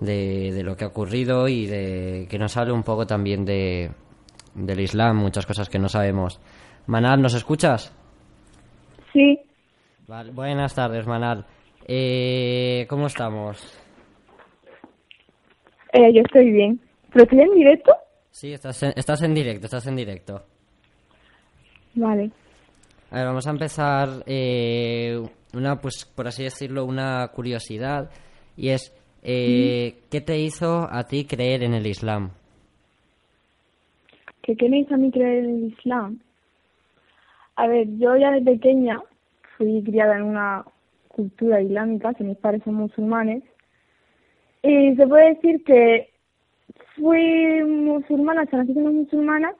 [0.00, 3.90] de, de lo que ha ocurrido y de que nos hable un poco también de,
[4.54, 6.38] del Islam, muchas cosas que no sabemos.
[6.86, 7.92] Manal, ¿nos escuchas?
[9.12, 9.40] Sí,
[10.06, 11.44] Vale, buenas tardes, Manal.
[11.88, 13.80] Eh, ¿Cómo estamos?
[15.92, 16.80] eh, yo estoy bien.
[17.12, 17.92] ¿Pero estoy en directo?
[18.30, 20.42] Sí, estás en, estás en directo, estás en directo.
[21.94, 22.30] Vale.
[23.10, 25.22] A ver, vamos a empezar eh,
[25.54, 28.10] una, pues por así decirlo, una curiosidad
[28.56, 32.30] y es eh, ¿qué te hizo a ti creer en el Islam?
[34.42, 36.18] ¿Qué qué me hizo a mí creer en el Islam?
[37.54, 39.00] A ver, yo ya de pequeña
[39.56, 40.64] fui criada en una
[41.16, 43.42] cultura islámica, que mis padres son musulmanes,
[44.62, 46.12] y se puede decir que
[46.94, 49.54] fui musulmana, sea, nací siendo musulmana,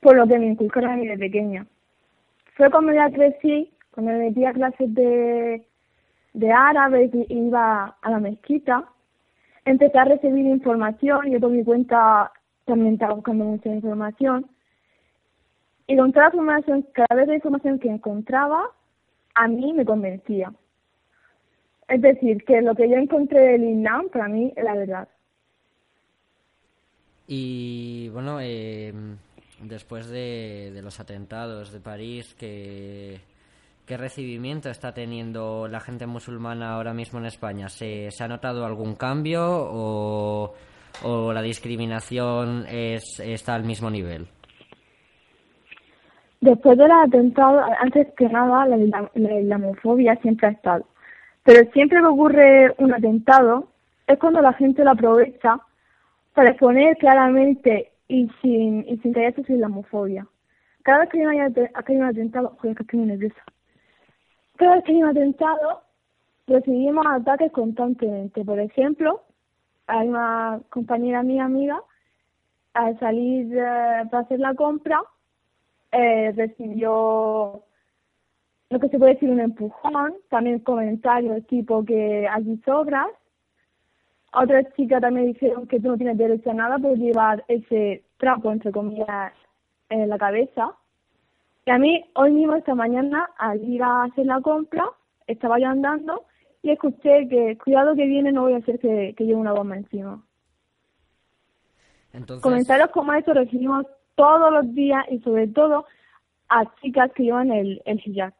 [0.00, 1.66] por lo que me inculcaron a mí de pequeña.
[2.54, 5.64] Fue cuando ya crecí, cuando me metí a clases de,
[6.34, 8.84] de árabe y iba a la mezquita,
[9.64, 12.30] empecé a recibir información, yo por cuenta
[12.66, 14.46] también estaba buscando mucha información,
[15.86, 18.70] y con cada información, cada vez la información que encontraba,
[19.38, 20.52] a mí me convencía.
[21.88, 25.08] Es decir, que lo que yo encontré del Islam, para mí, es la verdad.
[27.28, 28.92] Y bueno, eh,
[29.62, 33.20] después de, los atentados de París, ¿qué,
[33.86, 37.68] ¿qué recibimiento está teniendo la gente musulmana ahora mismo en España?
[37.68, 40.54] ¿Se, se ha notado algún cambio o,
[41.04, 44.26] o la discriminación es, está al mismo nivel?
[46.40, 50.84] Después del atentado, antes que nada, la, islam- la islamofobia siempre ha estado.
[51.44, 53.68] Pero siempre que ocurre un atentado,
[54.06, 55.58] es cuando la gente lo aprovecha
[56.34, 60.26] para exponer claramente y sin, y sin callarse su islamofobia.
[60.82, 63.42] Cada vez que hay hay un atentado, joder, que estoy nerviosa.
[64.56, 65.82] Cada vez que hay un atentado,
[66.46, 68.44] recibimos ataques constantemente.
[68.44, 69.22] Por ejemplo,
[69.86, 71.80] hay una compañera mía, amiga,
[72.74, 75.02] al salir eh, para hacer la compra,
[75.92, 77.64] eh, recibió
[78.70, 83.08] lo que se puede decir un empujón, también comentarios tipo que allí sobras.
[84.32, 88.04] A otra chica también dijeron que tú no tienes derecho a nada por llevar ese
[88.18, 89.32] trapo, entre comillas,
[89.88, 90.74] en la cabeza.
[91.64, 94.84] Y a mí, hoy mismo, esta mañana, al ir a hacer la compra,
[95.26, 96.24] estaba yo andando
[96.62, 99.76] y escuché que, cuidado que viene, no voy a hacer que, que lleve una bomba
[99.76, 100.22] encima.
[102.12, 103.86] Entonces, Comentarios como estos recibimos
[104.18, 105.86] todos los días y sobre todo
[106.48, 108.34] a chicas que llevan el, el hijab.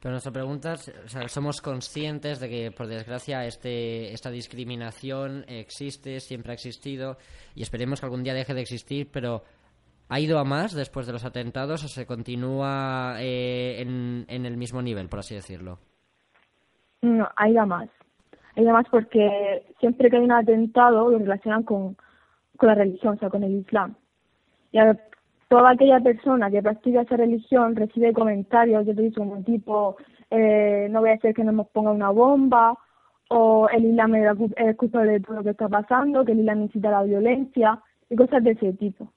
[0.00, 5.44] Pero nuestra pregunta es, o sea, somos conscientes de que, por desgracia, este, esta discriminación
[5.48, 7.16] existe, siempre ha existido,
[7.56, 9.42] y esperemos que algún día deje de existir, pero
[10.08, 14.56] ¿ha ido a más después de los atentados o se continúa eh, en, en el
[14.56, 15.78] mismo nivel, por así decirlo?
[17.02, 17.88] No, hay da más.
[18.54, 21.96] Hay da más porque siempre que hay un atentado lo relacionan con,
[22.56, 23.96] con la religión, o sea, con el Islam.
[24.72, 24.98] Y a
[25.48, 29.96] toda aquella persona que practica esa religión recibe comentarios, yo te digo, como tipo,
[30.30, 32.76] eh, no voy a hacer que no nos ponga una bomba,
[33.30, 36.88] o el Islam es culpable de todo lo que está pasando, que el Islam incita
[36.88, 39.12] a la violencia, y cosas de ese tipo.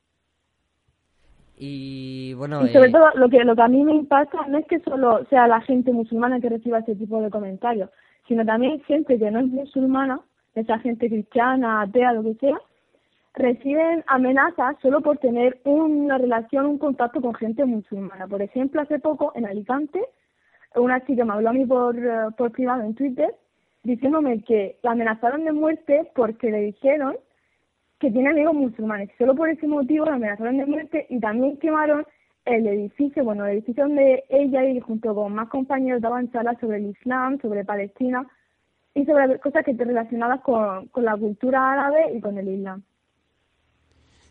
[1.57, 4.57] Y bueno, Y sobre eh, todo, lo que, lo que a mí me impacta no
[4.57, 7.89] es que solo sea la gente musulmana que reciba ese tipo de comentarios,
[8.27, 10.21] sino también gente que no es musulmana,
[10.55, 12.59] esa gente cristiana, atea, lo que sea,
[13.34, 18.28] reciben amenazas solo por tener una relación, un contacto con gente musulmana.
[18.28, 20.02] Por ejemplo, hace poco en Alicante,
[20.76, 23.36] una chica me habló a mí por, eh, por privado en Twitter
[23.84, 27.15] diciéndome que la amenazaron de muerte porque le dijeron
[28.00, 29.10] que tiene amigos musulmanes.
[29.17, 32.06] Solo por ese motivo la amenazaron de muerte y también quemaron
[32.46, 36.78] el edificio, bueno, el edificio donde ella y junto con más compañeros daban charlas sobre
[36.78, 38.28] el Islam, sobre Palestina
[38.96, 42.84] y sobre cosas que relacionadas con, con la cultura árabe y con el Islam.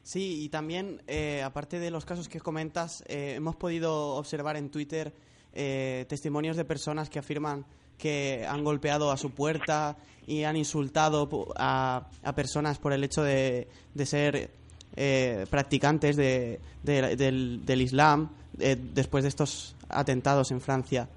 [0.03, 4.71] Sí, y también, eh, aparte de los casos que comentas, eh, hemos podido observar en
[4.71, 5.13] Twitter
[5.53, 7.65] eh, testimonios de personas que afirman
[7.99, 13.23] que han golpeado a su puerta y han insultado a, a personas por el hecho
[13.23, 14.51] de, de ser
[14.97, 21.09] eh, practicantes de, de- del, del Islam eh, después de estos atentados en Francia.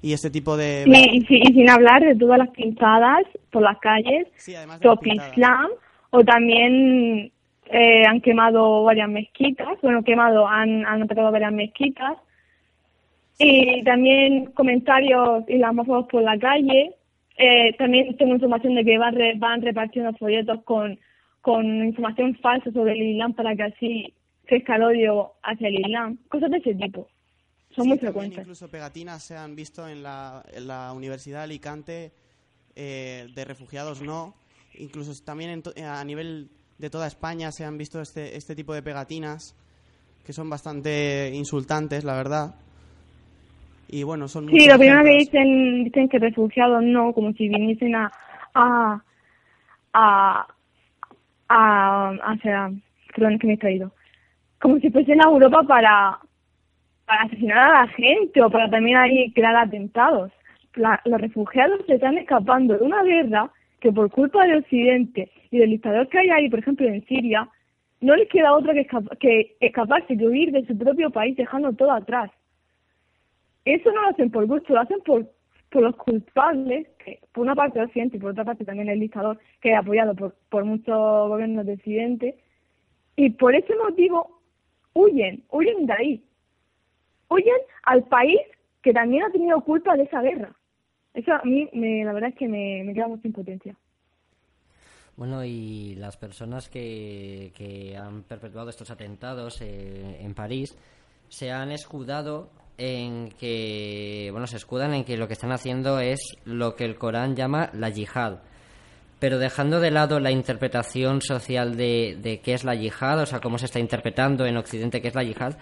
[0.00, 0.84] Y este tipo de...
[0.84, 4.78] Sí, y, si- y sin hablar de todas las pintadas por las calles, Sí, además
[4.78, 4.84] de.
[5.32, 5.66] Islam,
[6.10, 7.32] o también
[7.70, 12.16] eh, han quemado varias mezquitas, bueno, quemado, han, han atacado varias mezquitas,
[13.38, 16.94] y también comentarios islamófobos por la calle.
[17.36, 20.98] Eh, también tengo información de que van, re- van repartiendo folletos con,
[21.40, 24.12] con información falsa sobre el Islam para que así
[24.44, 26.18] crezca el odio hacia el Islam.
[26.28, 27.06] Cosas de ese tipo.
[27.70, 28.40] Son Sí, muy frecuentes.
[28.40, 32.12] Incluso pegatinas se han visto en la, en la Universidad de Alicante
[32.74, 34.34] eh, de refugiados no.
[34.74, 36.48] Incluso también en a nivel
[36.78, 39.54] de toda España se han visto este, este tipo de pegatinas
[40.24, 42.54] que son bastante insultantes, la verdad.
[43.88, 47.94] Y bueno, son Sí, lo primero que dicen, dicen que refugiados no, como si viniesen
[47.94, 48.12] a,
[48.54, 49.02] a,
[49.94, 50.46] a,
[51.48, 52.70] a, a,
[53.14, 53.92] perdón, que me he traído,
[54.60, 56.18] como si fuesen a Europa para,
[57.06, 60.30] para asesinar a la gente o para también ahí crear atentados.
[60.74, 63.50] La- los refugiados se están escapando de una guerra
[63.80, 67.48] que por culpa de Occidente y del dictador que hay ahí, por ejemplo, en Siria,
[68.00, 71.72] no les queda otra que, escapa- que escaparse, que huir de su propio país dejando
[71.72, 72.30] todo atrás.
[73.64, 75.26] eso no lo hacen por gusto, lo hacen por,
[75.70, 79.38] por los culpables, que por una parte Occidente y por otra parte también el dictador,
[79.60, 82.36] que es apoyado por, por muchos gobiernos de Occidente,
[83.16, 84.40] y por ese motivo
[84.94, 86.24] huyen, huyen de ahí,
[87.28, 88.40] huyen al país
[88.82, 90.54] que también ha tenido culpa de esa guerra.
[91.14, 93.74] Eso a mí, me, la verdad es que me, me queda mucha impotencia.
[95.16, 100.78] Bueno, y las personas que, que han perpetuado estos atentados eh, en París
[101.28, 106.20] se han escudado en que, bueno, se escudan en que lo que están haciendo es
[106.44, 108.38] lo que el Corán llama la yihad.
[109.18, 113.40] Pero dejando de lado la interpretación social de, de qué es la yihad, o sea,
[113.40, 115.58] cómo se está interpretando en Occidente qué es la yihad,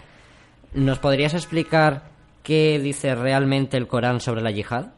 [0.75, 2.03] ¿nos podrías explicar
[2.43, 4.91] qué dice realmente el Corán sobre la yihad?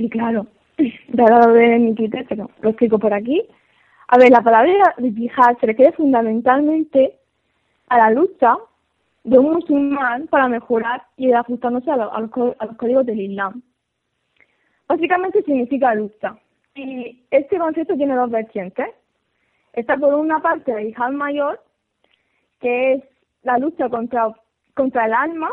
[0.00, 0.46] Sí, claro.
[1.08, 3.42] Dado de mi Twitter, pero lo explico por aquí.
[4.08, 7.18] A ver, la palabra yihad se refiere fundamentalmente
[7.88, 8.56] a la lucha
[9.24, 13.20] de un musulmán para mejorar y ajustándose a, lo- a los, a los códigos del
[13.20, 13.62] Islam.
[14.88, 16.36] Básicamente significa lucha.
[16.74, 18.86] Y este concepto tiene dos vertientes.
[19.74, 21.60] Está por una parte la yihad mayor,
[22.60, 23.04] que es
[23.42, 24.32] la lucha contra,
[24.74, 25.50] contra el alma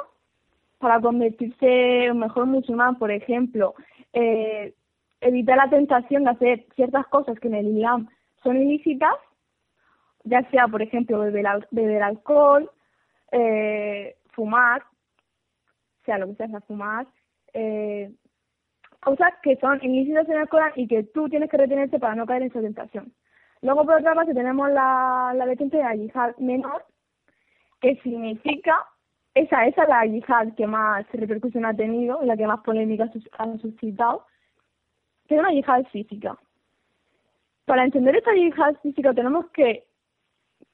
[0.79, 3.73] para convertirse en un mejor musulmán, por ejemplo,
[4.19, 4.73] eh,
[5.21, 8.07] evitar la tentación de hacer ciertas cosas que en el Islam
[8.43, 9.15] son ilícitas,
[10.23, 12.69] ya sea, por ejemplo, beber, al- beber alcohol,
[13.31, 14.83] eh, fumar,
[16.05, 17.05] sea lo que sea, fumar,
[17.53, 18.11] eh,
[19.01, 22.25] cosas que son ilícitas en el Corán y que tú tienes que retenerte para no
[22.25, 23.13] caer en esa tentación.
[23.61, 26.85] Luego, por otra parte, tenemos la, la de la menor,
[27.81, 28.85] que significa,
[29.39, 33.57] esa, esa es la yihad que más repercusión ha tenido, la que más polémica ha
[33.57, 34.25] suscitado,
[35.27, 36.37] que es una yihad física.
[37.65, 39.85] Para entender esta yihad física tenemos que,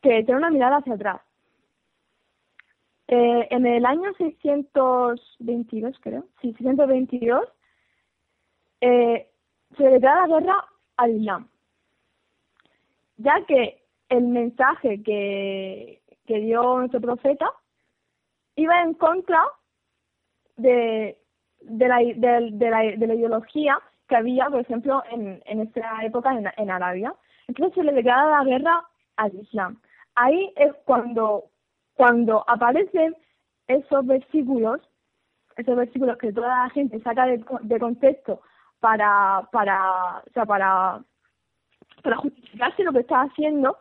[0.02, 1.22] que tener una mirada hacia atrás.
[3.08, 7.48] Eh, en el año 622, creo, sí, 622,
[8.82, 9.30] eh,
[9.78, 10.66] se declara la guerra
[10.98, 11.50] al Islam,
[13.18, 17.52] ya que el mensaje que, que dio nuestro profeta
[18.56, 19.44] iba en contra
[20.58, 21.18] de,
[21.62, 26.04] de, la, de, de la, de la ideología que había, por ejemplo, en, en esta
[26.04, 27.14] época en, en Arabia.
[27.48, 28.84] Entonces se le declara la guerra
[29.18, 29.82] al Islam.
[30.16, 31.46] Ahí es cuando,
[31.96, 33.16] cuando aparecen
[33.68, 34.82] esos versículos,
[35.56, 38.42] esos versículos que toda la gente saca de, de contexto
[38.80, 41.04] para, para, o sea, para,
[42.04, 43.78] para justificarse lo que está haciendo,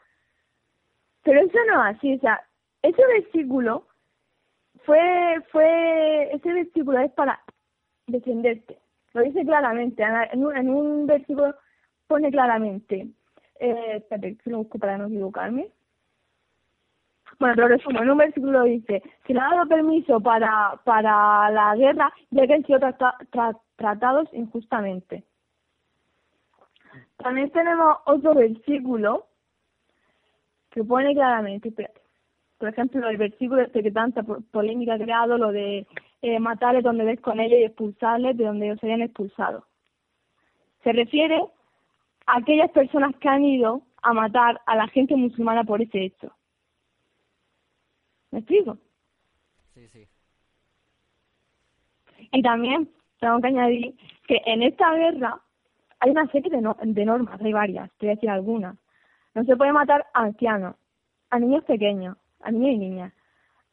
[1.22, 2.44] pero eso no es así, o sea,
[2.82, 3.86] ese versículo
[4.84, 7.40] fue, fue, ese versículo es para
[8.06, 8.78] defenderte,
[9.14, 10.02] lo dice claramente,
[10.32, 11.54] en un, versículo
[12.06, 13.08] pone claramente,
[13.60, 15.68] eh, espérate, que lo busco para no equivocarme,
[17.38, 21.74] bueno, pero resumo, en un versículo dice, se le ha dado permiso para, para la
[21.76, 25.24] guerra ya que han sido tra- tratados injustamente.
[27.16, 29.26] También tenemos otro versículo
[30.70, 31.72] que pone claramente,
[32.62, 35.84] por ejemplo, el versículo este que tanta po- polémica ha creado, lo de
[36.22, 39.66] eh, matarles donde ves con ellos y expulsarles de donde ellos hayan expulsado.
[40.84, 41.42] Se refiere
[42.26, 46.30] a aquellas personas que han ido a matar a la gente musulmana por ese hecho.
[48.30, 48.78] ¿Me explico?
[49.74, 50.06] Sí, sí.
[52.30, 52.88] Y también
[53.18, 53.96] tengo que añadir
[54.28, 55.40] que en esta guerra
[55.98, 58.76] hay una serie de, no- de normas, hay varias, te voy a decir algunas.
[59.34, 60.76] No se puede matar a ancianos,
[61.30, 63.12] a niños pequeños, a niños y niñas,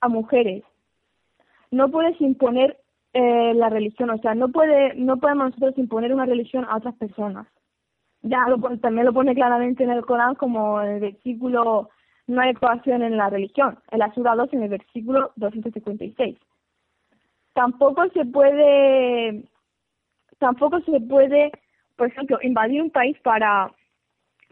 [0.02, 0.64] a mujeres.
[1.72, 2.78] No puedes imponer
[3.14, 6.96] eh, la religión, o sea, no puede, no podemos nosotros imponer una religión a otras
[6.96, 7.48] personas.
[8.22, 11.90] Ya lo, también lo pone claramente en el Corán como el versículo
[12.28, 16.38] no hay coacción en la religión, en la sura 2 en el versículo 256
[17.60, 19.44] tampoco se puede
[20.38, 21.52] tampoco se puede
[21.98, 23.70] por ejemplo invadir un país para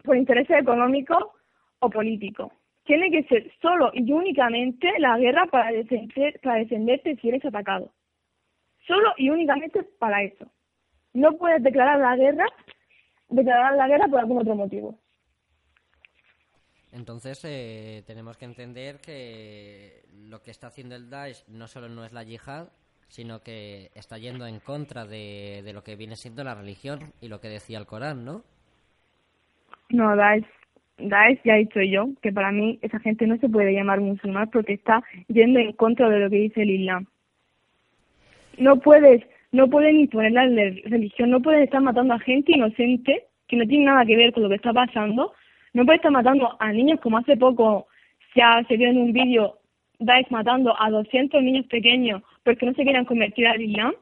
[0.04, 1.24] por intereses económicos
[1.78, 2.52] o políticos
[2.88, 7.92] tiene que ser solo y únicamente la guerra para defender para defenderte si eres atacado.
[8.86, 10.50] Solo y únicamente para eso.
[11.12, 12.46] No puedes declarar la guerra
[13.28, 14.98] declarar la guerra por algún otro motivo.
[16.90, 22.06] Entonces eh, tenemos que entender que lo que está haciendo el Daesh no solo no
[22.06, 22.68] es la yihad,
[23.08, 27.28] sino que está yendo en contra de, de lo que viene siendo la religión y
[27.28, 28.44] lo que decía el Corán, ¿no?
[29.90, 30.46] No, Daesh,
[30.98, 34.50] Daesh ya he dicho yo que para mí esa gente no se puede llamar musulmán
[34.50, 37.06] porque está yendo en contra de lo que dice el Islam.
[38.58, 43.56] No puedes, no pueden imponer la religión, no pueden estar matando a gente inocente que
[43.56, 45.32] no tiene nada que ver con lo que está pasando,
[45.72, 47.86] no pueden estar matando a niños como hace poco
[48.42, 49.58] ha, se vio en un vídeo
[49.98, 53.94] Daesh matando a 200 niños pequeños porque no se quieran convertir al Islam.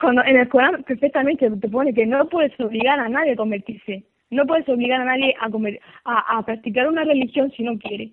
[0.00, 4.04] Cuando en el Corán perfectamente te pone que no puedes obligar a nadie a convertirse.
[4.32, 8.12] No puedes obligar a nadie a, conver- a, a practicar una religión si no quiere.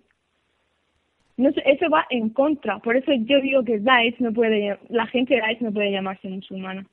[1.38, 2.80] No eso va en contra.
[2.80, 6.28] Por eso yo digo que Daesh no puede, la gente de Daesh no puede llamarse
[6.28, 6.86] musulmana.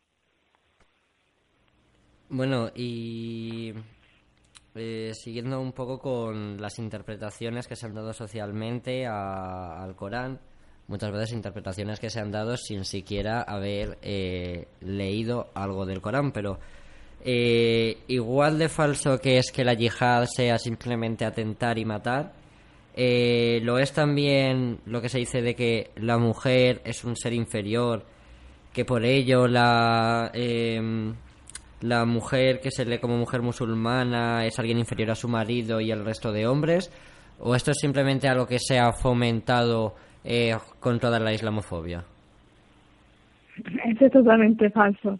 [2.28, 3.72] Bueno, y
[4.74, 10.38] eh, siguiendo un poco con las interpretaciones que se han dado socialmente a- al Corán,
[10.88, 16.32] muchas veces interpretaciones que se han dado sin siquiera haber eh, leído algo del Corán,
[16.32, 16.58] pero
[17.28, 22.32] eh, igual de falso que es que la yihad sea simplemente atentar y matar,
[22.94, 27.32] eh, lo es también lo que se dice de que la mujer es un ser
[27.32, 28.04] inferior,
[28.72, 31.14] que por ello la em,
[31.80, 35.90] la mujer que se lee como mujer musulmana es alguien inferior a su marido y
[35.90, 36.92] al resto de hombres?
[37.40, 42.04] ¿O esto es simplemente algo que se ha fomentado eh, con toda la islamofobia?
[43.84, 45.18] Es totalmente falso.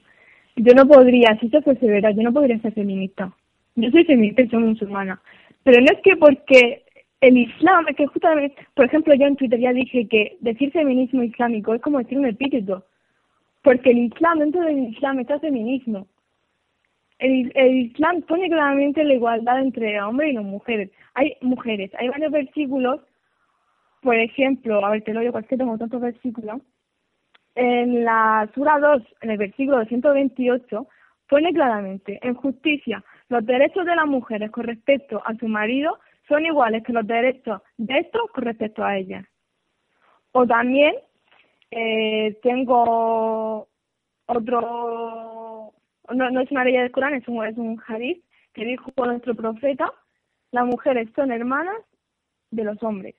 [0.56, 3.30] Yo no podría, si esto fuese verdad, yo no podría ser feminista.
[3.74, 5.20] Yo soy feminista y soy musulmana.
[5.62, 6.84] Pero no es que porque
[7.20, 11.22] el Islam, es que justamente, por ejemplo, yo en Twitter ya dije que decir feminismo
[11.22, 12.84] islámico es como decir un epíteto.
[13.62, 16.06] Porque el Islam, dentro del Islam está feminismo.
[17.18, 20.90] El, el Islam pone claramente la igualdad entre hombres y mujeres.
[21.14, 23.00] Hay mujeres, hay varios versículos,
[24.02, 26.60] por ejemplo, a ver, te lo digo, porque tengo tantos versículos.
[27.56, 30.86] En la Sura 2, en el versículo 128,
[31.26, 35.98] pone claramente, en justicia, los derechos de las mujeres con respecto a su marido
[36.28, 39.24] son iguales que los derechos de estos con respecto a ellas.
[40.32, 40.96] O también
[41.70, 43.66] eh, tengo
[44.26, 45.72] otro,
[46.10, 49.90] no, es una ley del Corán, es un, es un hadith que dijo nuestro profeta,
[50.50, 51.76] las mujeres son hermanas
[52.50, 53.14] de los hombres.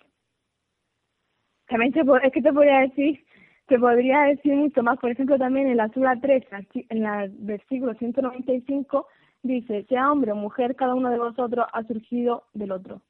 [1.67, 3.25] También te, es que te podría decir,
[3.68, 4.97] te podría decir mucho más.
[4.99, 9.07] Por ejemplo, también en la Sura 3, arti- en el versículo 195,
[9.43, 13.01] dice, sea hombre o mujer, cada uno de vosotros ha surgido del otro.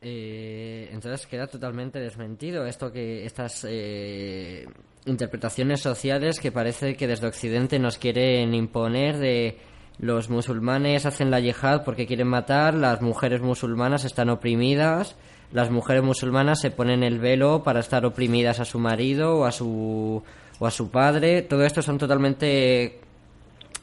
[0.00, 4.64] Eh, entonces queda totalmente desmentido esto que estas eh,
[5.06, 9.58] interpretaciones sociales que parece que desde Occidente nos quieren imponer de
[9.98, 15.18] los musulmanes hacen la yihad porque quieren matar, las mujeres musulmanas están oprimidas,
[15.52, 19.52] las mujeres musulmanas se ponen el velo para estar oprimidas a su marido o a
[19.52, 20.22] su
[20.60, 22.98] o a su padre, todo esto son totalmente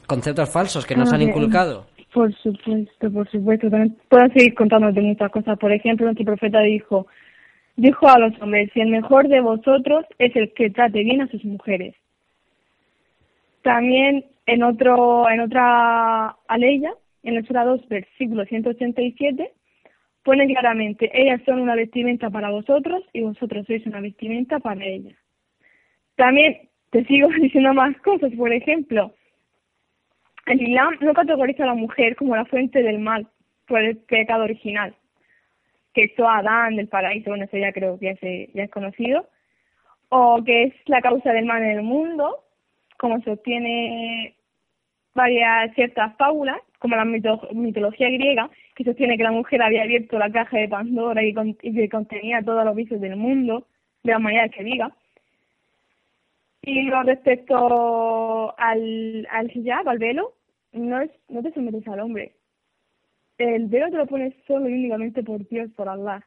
[0.07, 1.85] conceptos falsos que nos Ah, han inculcado.
[2.13, 3.69] Por supuesto, por supuesto.
[3.69, 5.57] También puedo seguir contándote muchas cosas.
[5.57, 7.07] Por ejemplo, nuestro profeta dijo,
[7.75, 11.27] dijo a los hombres, si el mejor de vosotros es el que trate bien a
[11.27, 11.95] sus mujeres.
[13.63, 16.93] También en otro, en otra aleya,
[17.23, 19.51] en el Sura 2, versículo 187,
[20.25, 25.15] pone claramente, ellas son una vestimenta para vosotros y vosotros sois una vestimenta para ellas.
[26.15, 29.13] También te sigo diciendo más cosas, por ejemplo,
[30.47, 33.27] el Islam no categoriza a la mujer como la fuente del mal
[33.67, 34.95] por el pecado original,
[35.93, 39.29] que a Adán del paraíso, bueno, eso ya creo que ya, se- ya es conocido,
[40.09, 42.43] o que es la causa del mal en el mundo,
[42.97, 44.35] como sostiene
[45.15, 50.19] varias ciertas fábulas, como la mito- mitología griega, que sostiene que la mujer había abierto
[50.19, 53.65] la caja de Pandora y, con- que contenía todos los vicios del mundo,
[54.03, 54.91] de la manera que diga.
[56.61, 60.33] Y lo respecto al, al hijab, al velo,
[60.73, 62.33] no es no te sometes al hombre.
[63.37, 66.21] El velo te lo pones solo y únicamente por Dios, por Allah.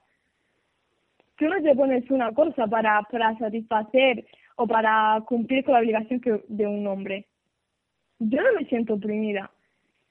[1.36, 4.24] Tú no te pones una cosa para, para satisfacer
[4.56, 7.26] o para cumplir con la obligación que, de un hombre.
[8.18, 9.50] Yo no me siento oprimida.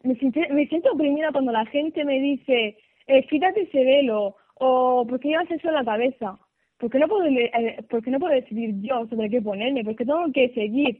[0.03, 2.77] Me, siente- me siento oprimida cuando la gente me dice,
[3.07, 6.37] eh, quítate ese velo, o ¿por qué llevas eso en la cabeza?
[6.77, 9.83] ¿Por qué no puedo, eh, por qué no puedo decidir yo sobre qué ponerme?
[9.83, 10.99] ¿Por qué tengo que seguir,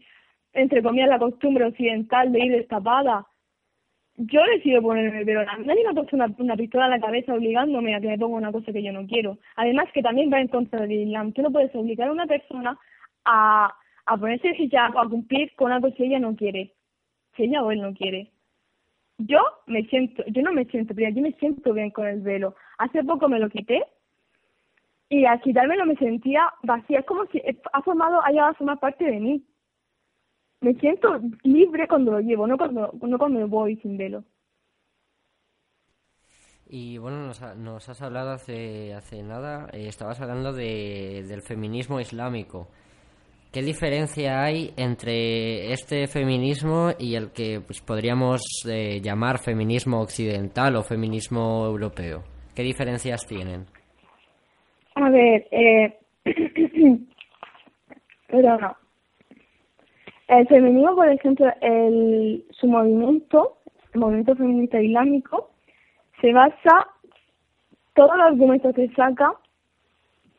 [0.54, 3.26] entre comillas, la costumbre occidental de ir destapada?
[4.18, 5.46] Yo decido ponerme el velo.
[5.46, 8.38] Nadie me ha puesto una, una pistola en la cabeza obligándome a que me ponga
[8.38, 9.38] una cosa que yo no quiero.
[9.56, 11.34] Además que también va en contra del Islam.
[11.34, 12.78] Tú no puedes obligar a una persona
[13.26, 13.72] a,
[14.08, 16.74] a ponerse el hijab a cumplir con algo que ella no quiere.
[17.38, 18.32] Si ella o él no quiere.
[19.20, 22.56] Yo me siento, yo no me siento bien, yo me siento bien con el velo.
[22.80, 23.84] Hace poco me lo quité
[25.10, 27.00] y al quitármelo me sentía vacía.
[27.00, 27.42] Es como si
[27.74, 29.46] ha formado, ha llegado a formar parte de mí.
[30.62, 34.24] Me siento libre cuando lo llevo, no cuando, no cuando voy sin velo.
[36.70, 41.42] Y bueno, nos, ha- nos has hablado hace, hace nada, eh, estabas hablando de, del
[41.42, 42.68] feminismo islámico.
[43.52, 50.76] ¿Qué diferencia hay entre este feminismo y el que pues, podríamos eh, llamar feminismo occidental
[50.76, 52.24] o feminismo europeo?
[52.56, 53.66] ¿Qué diferencias tienen?
[54.96, 55.98] A ver, eh,
[58.28, 58.76] Pero no.
[60.28, 63.58] El feminismo, por ejemplo, el, su movimiento,
[63.94, 65.52] el movimiento feminista islámico,
[66.22, 66.88] se basa,
[67.96, 69.32] todos los argumentos que saca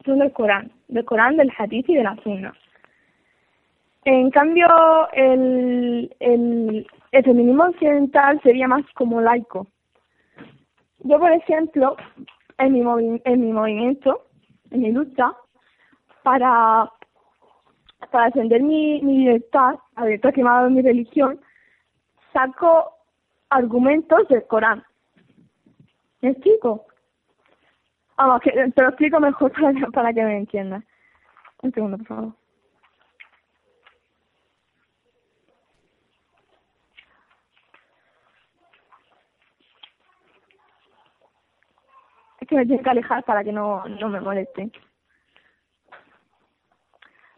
[0.04, 2.54] son del Corán, del Corán, del Hadith y de la Sunna.
[4.04, 4.66] En cambio,
[5.12, 6.86] el, el,
[7.24, 9.66] feminismo occidental sería más como laico.
[11.00, 11.96] Yo, por ejemplo,
[12.58, 14.24] en mi, movi- en mi movimiento,
[14.70, 15.32] en mi lucha,
[16.22, 16.90] para,
[18.10, 21.40] para defender mi, mi libertad, la libertad que me ha dado mi religión,
[22.32, 22.92] saco
[23.50, 24.82] argumentos del Corán.
[26.20, 26.86] ¿Me explico?
[28.16, 30.82] Vamos, que te lo explico mejor para, para que me entiendas.
[31.62, 32.32] Un segundo, por favor.
[42.48, 44.70] Que me tengo que alejar para que no, no me moleste.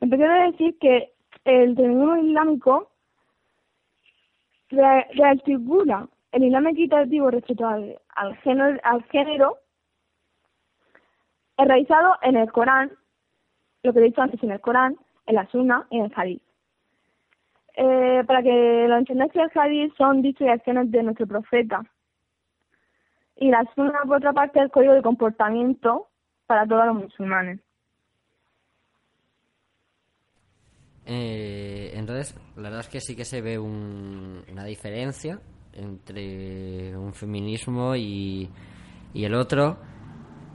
[0.00, 1.12] Empecé a decir que
[1.44, 2.90] el feminismo islámico
[4.70, 9.58] re- rearticula el islam equitativo respecto al, al, género, al género
[11.58, 12.90] enraizado en el Corán,
[13.82, 14.96] lo que he dicho antes, en el Corán,
[15.26, 16.42] en la Sunna y en el Hadith.
[17.74, 21.82] Eh, para que lo entendáis, el Hadith son dichos y acciones de nuestro profeta.
[23.40, 26.06] Y la Sunna, por otra parte, es el código de comportamiento
[26.46, 27.58] para todos los musulmanes.
[31.06, 35.40] Eh, entonces, la verdad es que sí que se ve un- una diferencia
[35.72, 38.48] entre un feminismo y,
[39.14, 39.78] y el otro.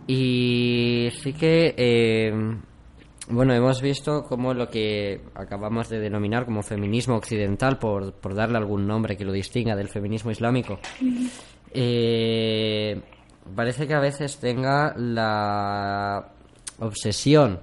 [0.08, 2.32] Y sí que, eh,
[3.30, 8.58] bueno, hemos visto como lo que acabamos de denominar como feminismo occidental, por, por darle
[8.60, 10.78] algún nombre que lo distinga del feminismo islámico,
[11.76, 13.02] eh,
[13.56, 16.30] parece que a veces tenga la
[16.80, 17.60] obsesión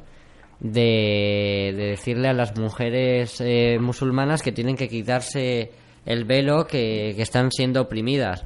[0.60, 5.72] de, de decirle a las mujeres eh, musulmanas que tienen que quitarse
[6.06, 8.44] el velo, que, que están siendo oprimidas.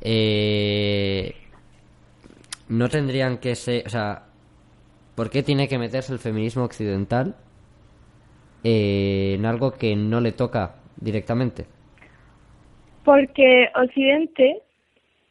[0.00, 1.34] Eh,
[2.68, 4.24] no tendrían que ser, o sea,
[5.14, 7.36] ¿por qué tiene que meterse el feminismo occidental
[8.64, 11.66] eh, en algo que no le toca directamente?
[13.04, 14.62] Porque Occidente,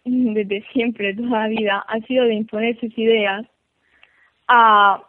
[0.34, 3.46] desde siempre, toda la vida, ha sido de imponer sus ideas
[4.48, 5.04] a,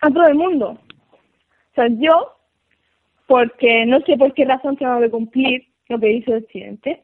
[0.00, 0.70] todo el mundo.
[0.70, 2.34] O sea, yo,
[3.26, 7.02] porque no sé por qué razón tengo que cumplir lo que dice Occidente.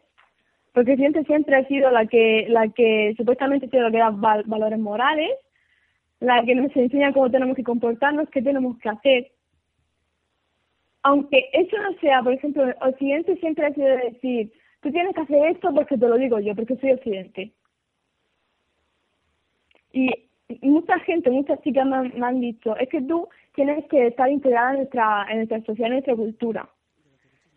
[0.72, 4.44] Porque Occidente siempre ha sido la que, la que supuestamente tiene lo que da val-
[4.46, 5.30] valores morales,
[6.20, 9.30] la que nos enseña cómo tenemos que comportarnos, qué tenemos que hacer.
[11.02, 14.52] Aunque eso no sea, por ejemplo, Occidente siempre ha sido de decir,
[14.84, 17.52] tú tienes que hacer esto porque te lo digo yo, porque soy Occidente.
[19.92, 20.10] Y
[20.60, 24.76] mucha gente, muchas chicas me han, dicho, es que tú tienes que estar integrada en
[24.76, 26.68] nuestra, en nuestra sociedad, en nuestra cultura.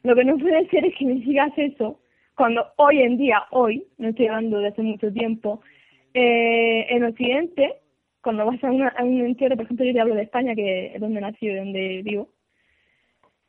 [0.03, 1.99] Lo que no puede ser es que me digas eso
[2.35, 5.61] cuando hoy en día, hoy, no estoy hablando de hace mucho tiempo,
[6.13, 7.73] eh, en Occidente,
[8.21, 10.93] cuando vas a, una- a un entierro, por ejemplo, yo te hablo de España, que
[10.93, 12.29] es donde nací y donde vivo,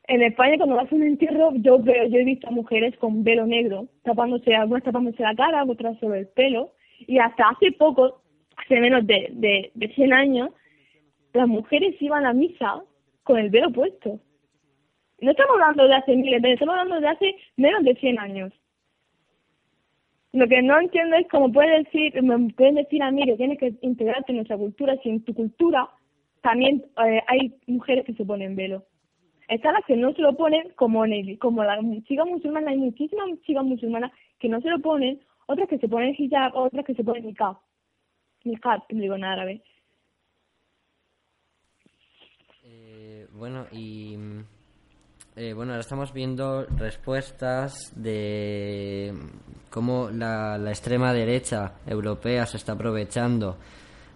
[0.09, 3.23] en España cuando vas a un entierro yo veo, yo he visto a mujeres con
[3.23, 8.21] velo negro, tapándose, algunas tapándose la cara, otras sobre el pelo, y hasta hace poco,
[8.57, 10.49] hace menos de, de, de 100 años,
[11.33, 12.81] las mujeres iban a misa
[13.23, 14.19] con el velo puesto.
[15.21, 18.53] No estamos hablando de hace miles de estamos hablando de hace menos de 100 años.
[20.33, 23.59] Lo que no entiendo es cómo pueden decir, me pueden decir a mí que tienes
[23.59, 25.87] que integrarte en nuestra cultura, si en tu cultura
[26.41, 28.83] también eh, hay mujeres que se ponen velo.
[29.49, 33.27] Están las que no se lo ponen, como en como la chica musulmana, hay muchísimas
[33.41, 37.03] chicas musulmanas que no se lo ponen, otras que se ponen hijab, otras que se
[37.03, 37.57] ponen niqab.
[38.43, 39.63] Niqab, digo en árabe.
[42.63, 44.39] Eh, bueno, y mm,
[45.35, 49.11] eh, bueno, ahora estamos viendo respuestas de
[49.71, 53.57] cómo la, la extrema derecha europea se está aprovechando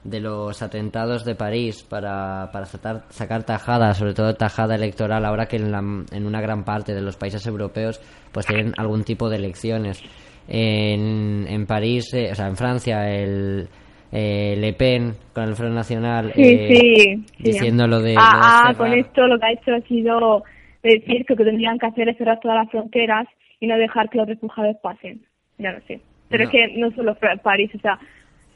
[0.04, 5.46] de los atentados de París para, para sacar, sacar tajada, sobre todo tajada electoral, ahora
[5.46, 8.02] que en, la, en una gran parte de los países europeos
[8.32, 10.02] pues tienen algún tipo de elecciones.
[10.48, 13.68] En, en París, eh, o sea, en Francia, el
[14.12, 16.96] eh, Le Pen con el Front Nacional Sí, eh, sí,
[17.38, 17.44] sí.
[17.44, 18.14] diciendo lo de...
[18.14, 20.44] lo de Ah, ah, con esto lo que ha hecho ha sido
[20.84, 23.26] decir que lo que tendrían que hacer es cerrar todas las fronteras
[23.62, 25.22] y no dejar que los refugiados pasen.
[25.58, 26.02] Ya lo sé.
[26.30, 26.50] Pero No.
[26.50, 27.98] es que no solo París, o sea,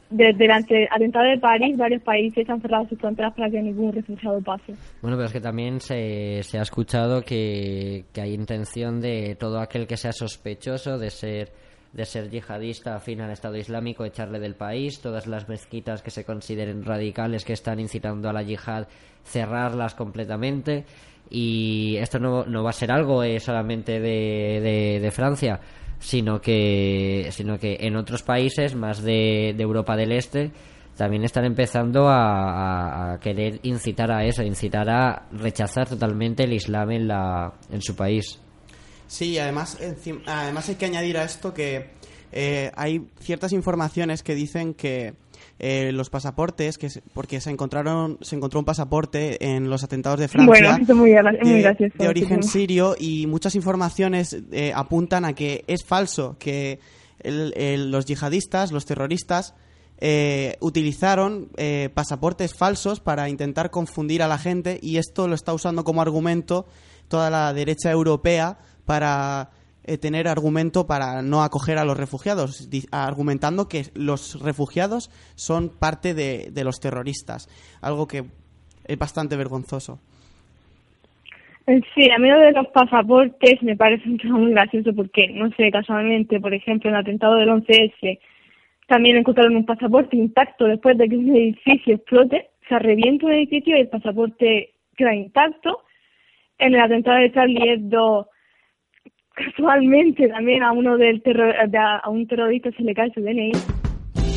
[0.10, 3.91] desde el ante- atentado de París, varios países han cerrado sus fronteras para que ningún
[3.93, 4.74] refugiado pase.
[5.01, 9.60] Bueno, pero es que también se, se ha escuchado que, que hay intención de todo
[9.60, 11.51] aquel que sea sospechoso de ser
[11.93, 16.26] de ser yihadista afín al Estado Islámico, echarle del país, todas las mezquitas que se
[16.26, 18.88] consideren radicales que están incitando a la yihad,
[19.24, 20.86] cerrarlas completamente.
[21.30, 25.60] Y esto no, no va a ser algo eh, solamente de- de Francia,
[26.00, 30.52] sino que, sino que en otros países, más de, de Europa del Este,
[30.98, 37.08] también están empezando a, querer incitar a eso, incitar a rechazar totalmente el Islam en,
[37.08, 38.39] la, en su país.
[39.08, 39.78] Sí, además,
[40.26, 41.91] además hay que añadir a esto que
[42.32, 45.14] eh, hay ciertas informaciones que dicen que
[45.60, 50.20] eh, los pasaportes, que se- porque se encontraron, se encontró un pasaporte en los atentados
[50.20, 51.12] de Francia Bueno, muy,
[51.43, 56.80] muy de, origen sirio y muchas informaciones eh, apuntan a que es falso, que
[57.20, 59.55] el- el- los yihadistas, los terroristas,
[59.99, 65.53] eh, utilizaron eh, pasaportes falsos para intentar confundir a la gente y esto lo está
[65.55, 66.68] usando como argumento
[67.08, 69.49] toda la derecha europea para
[69.88, 76.13] eh, tener argumento para no acoger a los refugiados, argumentando que los refugiados son parte
[76.13, 77.47] de, de los terroristas,
[77.81, 78.25] algo que
[78.85, 79.99] es bastante vergonzoso.
[81.67, 85.69] Eh, Sí, a mí lo de los pasaportes me parece muy gracioso porque, no sé,
[85.71, 88.19] casualmente, por ejemplo, en el atentado del 11S,
[88.88, 93.75] también encontraron un pasaporte intacto después de que un edificio explote, se revienta un edificio
[93.75, 95.83] y el pasaporte queda intacto.
[96.57, 98.29] En el atentado de Charlie Hebdo,
[99.38, 103.51] casualmente también a uno del terror, a un terrorista se le cae su DNI.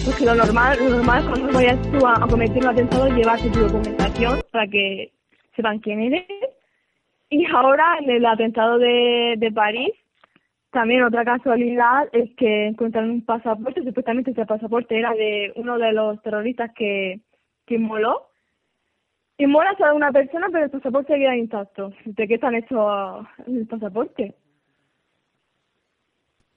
[0.05, 3.61] Porque lo normal, lo normal cuando vayas tú a, cometer un atentado es llevarte tu
[3.61, 5.13] documentación para que
[5.57, 6.27] sepan quién eres.
[7.31, 9.93] Y ahora en el atentado de, de París,
[10.71, 15.93] también otra casualidad es que encontraron un pasaporte, supuestamente ese pasaporte era de uno de
[15.93, 17.21] los terroristas que,
[17.67, 18.27] que inmoló.
[19.39, 21.93] Inmola solo a una persona, pero el pasaporte queda intacto.
[22.05, 24.35] ¿De qué están hechos el pasaporte?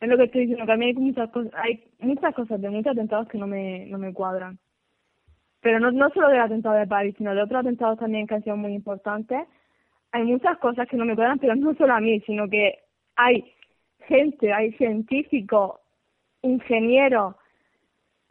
[0.03, 2.69] Es lo que estoy diciendo, que a mí hay muchas cosas, hay muchas cosas de
[2.69, 4.59] muchos atentados que no me, no me cuadran.
[5.61, 8.43] Pero no, no solo del atentado de París, sino de otros atentados también que han
[8.43, 9.47] sido muy importantes.
[10.11, 12.79] Hay muchas cosas que no me cuadran, pero no solo a mí, sino que
[13.15, 13.45] hay
[13.99, 15.79] gente, hay científicos,
[16.41, 17.35] ingenieros,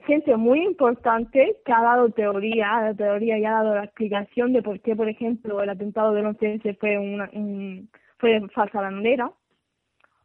[0.05, 4.53] gente muy importante que ha dado teoría, ha dado teoría y ha dado la explicación
[4.53, 9.33] de por qué, por ejemplo, el atentado del 11S fue una, un, fue falsa bandera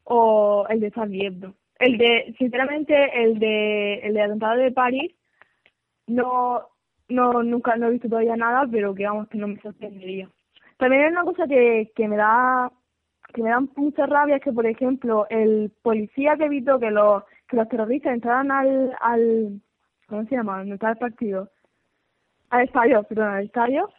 [0.08, 1.54] o el de Charlie.
[1.80, 5.14] El de, sinceramente, el de, el de atentado de París,
[6.08, 6.68] no,
[7.10, 10.30] no, nunca, no he visto todavía nada, pero que vamos, que no me sorprendería.
[10.78, 12.72] También hay una cosa que, que me da,
[13.34, 17.24] que me da mucha rabia, es que, por ejemplo, el policía que evitó que los,
[17.48, 19.62] que los terroristas entraran al, al,
[20.08, 20.60] ¿cómo se llama?
[20.60, 21.50] ¿Dónde está el partido?
[22.50, 23.90] Al estadio, perdón, al estadio,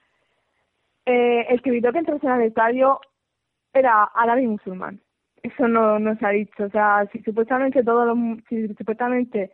[1.05, 2.99] eh, el que evitó que entrasen al estadio
[3.75, 5.01] era árabe musulmán.
[5.43, 6.65] Eso no, no se ha dicho.
[6.65, 8.19] O sea, si supuestamente todos los,
[8.49, 9.53] si supuestamente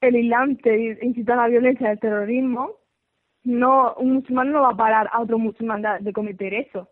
[0.00, 2.76] el Islam te incita a la violencia y terrorismo,
[3.44, 6.88] no, un musulmán no va a parar a otro musulmán de, de cometer eso.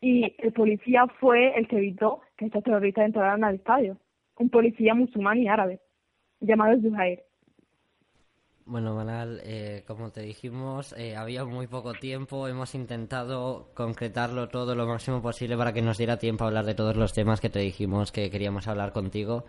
[0.00, 3.96] Y el policía fue el que evitó que estos terroristas entraran al estadio.
[4.38, 5.80] Un policía musulmán y árabe,
[6.40, 7.22] llamado Zuhair.
[8.66, 12.48] Bueno, Manal, eh, como te dijimos, eh, había muy poco tiempo.
[12.48, 16.74] Hemos intentado concretarlo todo lo máximo posible para que nos diera tiempo a hablar de
[16.74, 19.44] todos los temas que te dijimos que queríamos hablar contigo.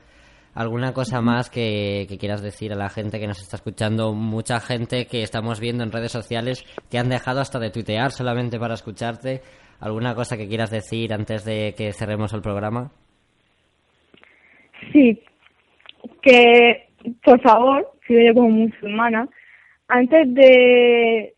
[0.53, 4.13] ¿Alguna cosa más que, que quieras decir a la gente que nos está escuchando?
[4.13, 8.59] Mucha gente que estamos viendo en redes sociales que han dejado hasta de tuitear solamente
[8.59, 9.41] para escucharte.
[9.80, 12.91] ¿Alguna cosa que quieras decir antes de que cerremos el programa?
[14.91, 15.24] Sí,
[16.22, 16.86] que
[17.23, 19.29] por favor, si yo como musulmana,
[19.87, 21.33] antes de,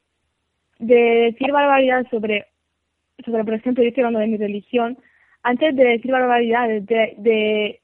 [0.80, 2.46] de decir barbaridades sobre,
[3.26, 4.98] sobre, por ejemplo, yo estoy hablando de mi religión,
[5.44, 7.80] antes de decir barbaridades, de, de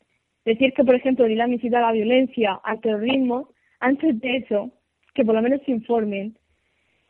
[0.45, 4.71] decir que, por ejemplo, el Islam incita a la violencia, al terrorismo, antes de eso,
[5.13, 6.37] que por lo menos se informen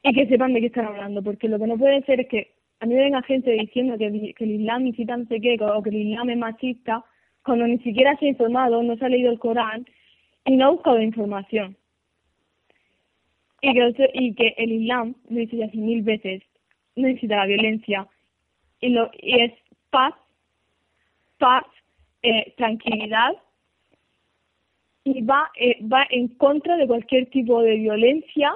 [0.03, 2.51] y que sepan de qué están hablando, porque lo que no puede ser es que
[2.79, 5.89] a mí venga gente diciendo que, que el Islam incita no sé qué, o que
[5.89, 7.03] el Islam es machista,
[7.43, 9.85] cuando ni siquiera se ha informado, no se ha leído el Corán
[10.45, 11.77] y no ha buscado información.
[13.61, 16.43] Y que, y que el Islam, lo he ya cien mil veces,
[16.95, 18.07] no incita la violencia
[18.81, 19.53] y, lo, y es
[19.89, 20.13] paz,
[21.37, 21.63] paz,
[22.21, 23.31] eh, tranquilidad
[25.05, 28.53] y va, eh, va en contra de cualquier tipo de violencia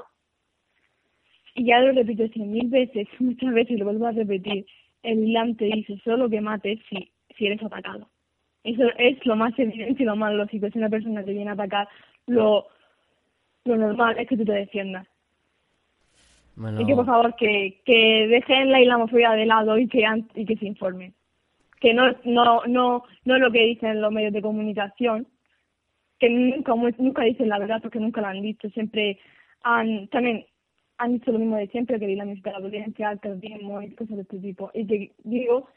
[1.55, 4.65] y ya lo repito cien mil veces, muchas veces lo vuelvo a repetir,
[5.03, 8.09] el Islam te dice solo que mates si, si eres atacado.
[8.67, 10.69] Eso es lo más evidente y lo más lógico.
[10.69, 11.87] Si una persona te viene a atacar,
[12.25, 12.67] lo,
[13.63, 15.07] lo normal es que tú te defiendas.
[16.55, 20.05] Bueno, Y que por favor que, que dejen la islamofobia de lado y que,
[20.35, 21.13] y que se informen.
[21.79, 25.27] Que no, no, no, no es lo que dicen los medios de comunicación,
[26.19, 29.19] que nunca, nunca dicen la verdad porque nunca lo han dicho, siempre
[29.63, 30.45] han, también
[30.97, 34.17] han dicho lo mismo de siempre, que la música la violencia, el terrorismo y cosas
[34.17, 34.71] de este tipo.
[34.73, 35.69] Y que digo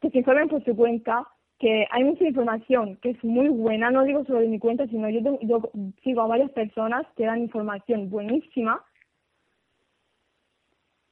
[0.00, 1.26] que se informen por su cuenta,
[1.58, 5.08] que hay mucha información que es muy buena, no digo solo de mi cuenta, sino
[5.10, 5.70] yo, tengo- yo
[6.04, 8.80] sigo a varias personas que dan información buenísima.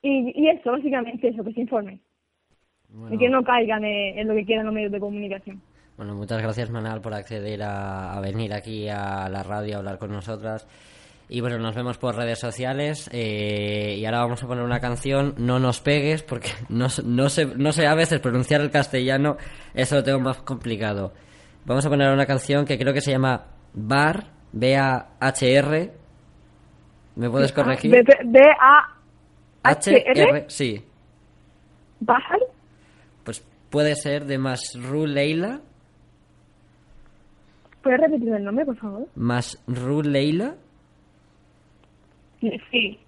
[0.03, 2.01] Y, y eso, básicamente eso, que se informen.
[3.11, 5.61] Y que no caigan eh, en lo que quieran los medios de comunicación.
[5.97, 9.99] Bueno, muchas gracias Manal por acceder a, a venir aquí a la radio a hablar
[9.99, 10.69] con nosotras.
[11.29, 15.35] Y bueno, nos vemos por redes sociales eh, y ahora vamos a poner una canción,
[15.39, 19.37] No nos pegues, porque no, no, sé, no sé a veces pronunciar el castellano,
[19.75, 21.13] eso lo tengo más complicado.
[21.65, 25.93] Vamos a poner una canción que creo que se llama Bar, B-A-H-R.
[27.17, 27.91] ¿Me puedes corregir?
[27.91, 28.95] B, B- B A
[29.65, 30.85] H R H-R, sí.
[31.99, 32.39] Bahar.
[33.25, 35.61] Pues puede ser de Masru Leila.
[37.83, 39.09] ¿Puedes repetir el nombre, por favor?
[39.17, 40.55] Masru Leila.
[42.41, 42.99] Sí, es sí,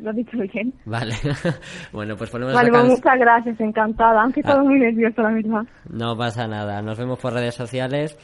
[0.00, 0.74] lo has dicho bien.
[0.84, 1.14] Vale.
[1.92, 4.22] bueno, pues ponemos Vale, la pues muchas gracias, encantada.
[4.22, 4.62] Aunque he Ah.
[4.62, 5.62] muy nerviosa, la verdad.
[5.90, 6.82] No pasa nada.
[6.82, 8.18] Nos vemos por redes sociales.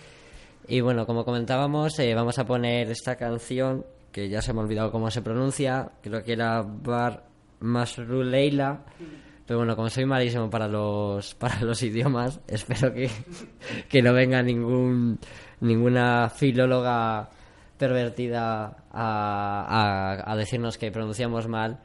[0.67, 4.63] Y bueno, como comentábamos, eh, vamos a poner esta canción que ya se me ha
[4.65, 5.91] olvidado cómo se pronuncia.
[6.03, 7.25] Creo que era Bar
[7.61, 8.85] Masru Leila.
[9.47, 13.09] Pero bueno, como soy malísimo para los para los idiomas, espero que,
[13.89, 15.19] que no venga ningún
[15.61, 17.29] ninguna filóloga
[17.79, 21.81] pervertida a, a- decirnos que pronunciamos mal.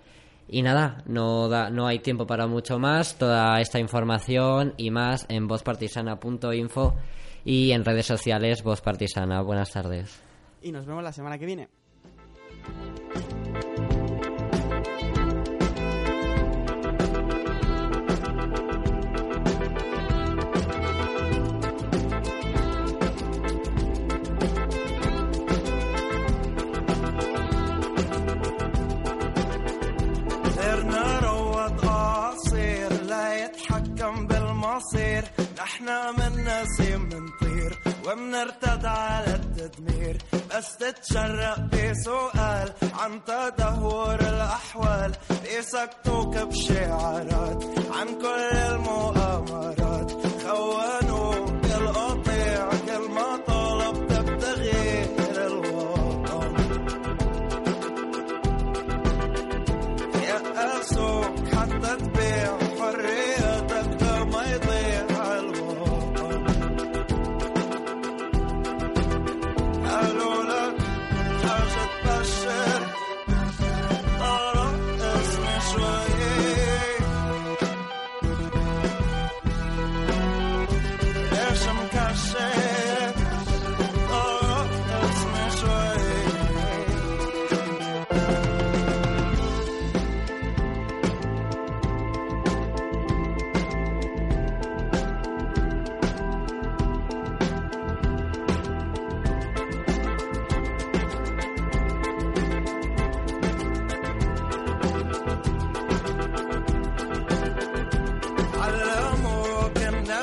[0.47, 3.15] Y nada, no, da, no hay tiempo para mucho más.
[3.17, 6.95] Toda esta información y más en vozpartisana.info
[7.45, 9.41] y en redes sociales Voz Partisana.
[9.41, 10.21] Buenas tardes.
[10.61, 11.69] Y nos vemos la semana que viene.
[34.89, 35.23] بالمصير
[35.57, 40.17] نحنا من نسيم منطير ومنرتد على التدمير.
[40.55, 45.11] بس تتشرق بسؤال عن تدهور الأحوال.
[45.43, 50.11] بيسكتوك بشعارات عن كل المؤامرات.
[50.43, 50.98] خونوك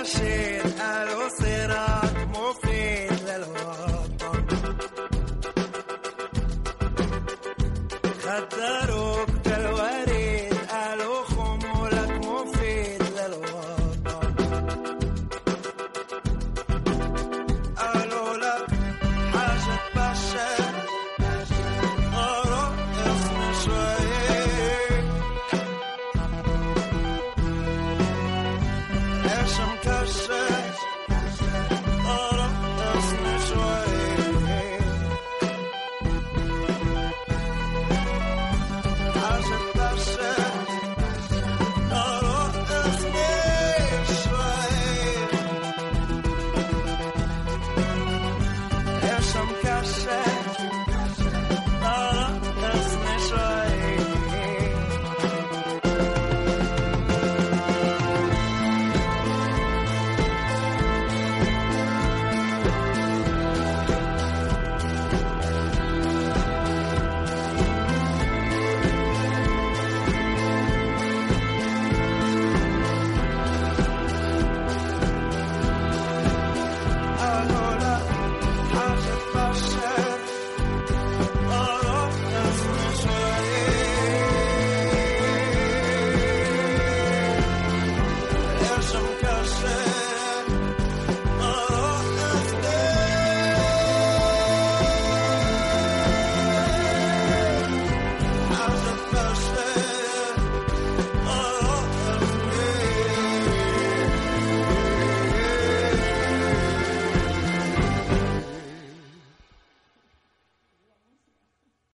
[0.07, 0.56] 谁？